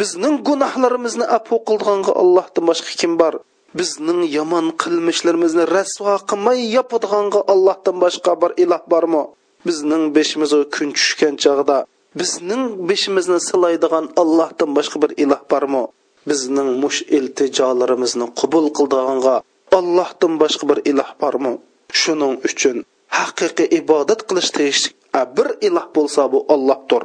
[0.00, 3.34] Bizning gunohlarimizni apu qildiganga allohdan boshqa kim bor?
[3.78, 9.22] Bizning yomon qilmishlarimizni rasvo qilmay yopadiganga allohdan boshqa bir iloh bormi?
[9.66, 11.78] Bizning beshimizga kun tushgan chog'da
[12.20, 15.84] bizning beshimizni silaydigan allohdan boshqa bir iloh bormi?
[16.30, 19.36] Bizning mush iltijolarimizni qabul qildiganga
[19.78, 21.52] allohdan boshqa bir iloh bormi?
[22.00, 22.76] Shuning uchun
[23.18, 24.90] haqiqiy ibodat qilish tegishli
[25.36, 27.02] bir iloh bo'lsa bu ollohdir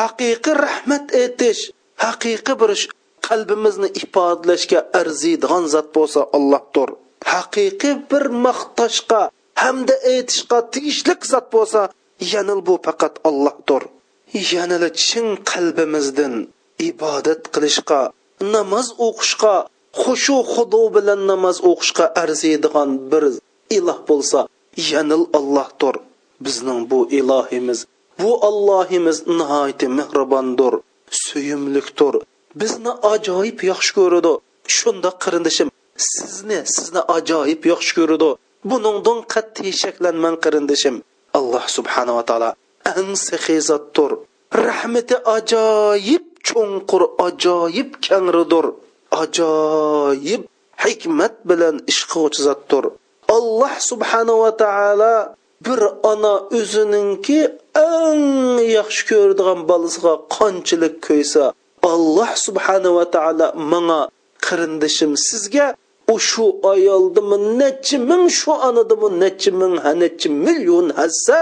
[0.00, 1.62] haqiqiy rahmat aytish
[2.04, 2.70] haqiqiy bir
[3.26, 6.88] qalbimizni ifodalashga arziydigan zot bo'lsa ollohdir
[7.32, 9.22] haqiqiy bir maqtashga
[9.62, 11.80] hamda aytishga tegishli zot bo'lsa
[12.32, 13.82] yana bu faqat ollohdir
[14.52, 16.34] yanada chin qalbimizdan
[16.88, 18.00] ibodat qilishga
[18.54, 19.54] namoz o'qishga
[20.02, 23.24] xushu xudo bilan namoz o'qishga arziydigan bir
[23.76, 24.40] iloh bo'lsa
[24.90, 25.94] yanil ollohdir
[26.44, 27.80] bizning bu ilohimiz
[28.22, 30.74] bu allohimiz nihoyatda mehribondir
[31.10, 32.14] suyumlikdir.
[32.60, 34.32] Bizni ajoyib yaxshi ko'radi
[34.76, 35.68] shundoq qarindishim
[36.12, 38.30] sizni sizni ajoyib yaxshi ko'radi
[38.70, 40.96] buningdan qat'iy shaklanman qarindishim.
[41.38, 42.50] Alloh subhanava taolo
[42.92, 44.10] ang sahizatdir
[44.66, 48.66] rahmati ajoyib cho'nqur ajoyib kangridir.
[49.22, 50.42] Ajoyib
[50.84, 52.84] hikmat bilan ish qiluvchi zotdir
[53.36, 55.14] alloh subhanava taolo
[55.66, 55.80] bir
[56.12, 57.40] ona o'zininki
[57.86, 58.24] eng
[58.76, 61.44] yaxshi ko'radigan bolasiga qanchalik ko'ysa
[61.94, 64.00] alloh subhanava taolo manga
[64.46, 65.66] qarindishim sizga
[66.14, 71.38] u shu ayoldimi necha ming shu onadimi necha ming ha necha million hassa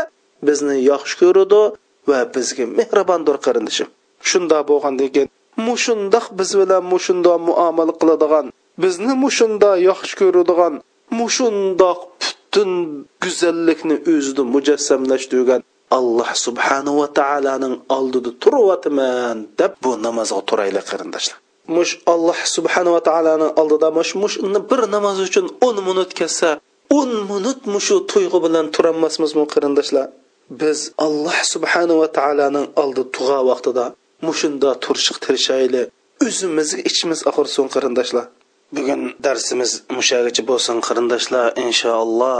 [0.46, 1.62] bizni yaxshi ko'radi
[2.08, 3.88] va bizga mehribondir qarindishim
[4.30, 5.28] shunda bo'lgandan keyin
[5.68, 8.46] mushundoq biz bilan mushunda muomala qiladigan
[8.82, 10.74] bizni mushunda yaxshi ko'radigan
[11.20, 12.70] mushundoq butun
[13.24, 15.60] go'zallikni o'zida mujassamlashtirgan
[15.98, 21.36] alloh subhanava taoloning oldida turyotiman deb bu namozga turaylik qarindoshlar.
[21.76, 24.36] Mush alloh subhanava taoloni oldida mush mush
[24.70, 26.50] bir namoz uchun o'n minut ketsa
[26.98, 30.06] o'n minut mushu tuyg'u bilan turolmasmizmi qarindoshlar?
[30.60, 33.84] Biz alloh subhanava taoloning oldi tug'a vaqtida
[34.26, 35.82] mushunda turishiq tirishayli
[36.26, 38.26] o'zimizga ichimiz og'irsin qarindoshlar.
[38.76, 41.46] Bugun darsimiz mushagacha bo'lsin qarindoshlar.
[41.64, 42.36] Inshaalloh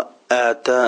[0.46, 0.80] ata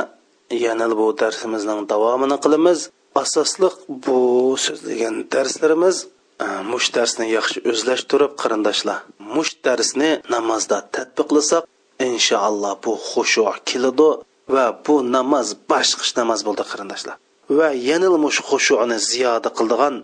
[0.51, 2.81] yana bu darsimizning davomini qilamiz.
[3.23, 3.75] Asosliq
[4.05, 4.19] bu
[4.65, 5.97] so'zlagan darslarimiz
[6.45, 8.99] e, mush darsni yaxshi o'zlashtirib qarindoshlar
[9.35, 11.65] mush darsni namozda tadbiqlasak
[12.09, 14.11] inshaalloh bu xushu keladi
[14.55, 17.17] va bu namoz boshqish namoz bo'ldi qarindoshlar.
[17.59, 19.95] Va yana mush xushuni ziyoda qildigan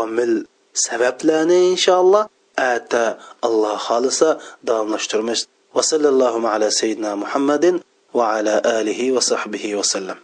[0.00, 0.34] omil
[0.86, 2.24] sabablarni inshaalloh
[2.74, 3.04] ata
[3.46, 4.28] alloh xohlasa
[4.68, 5.40] davomlashtiramiz.
[5.76, 7.74] Va sallallohu ala sayyidina muhammadin
[8.14, 10.23] va ala alihi va sahbihi vasallam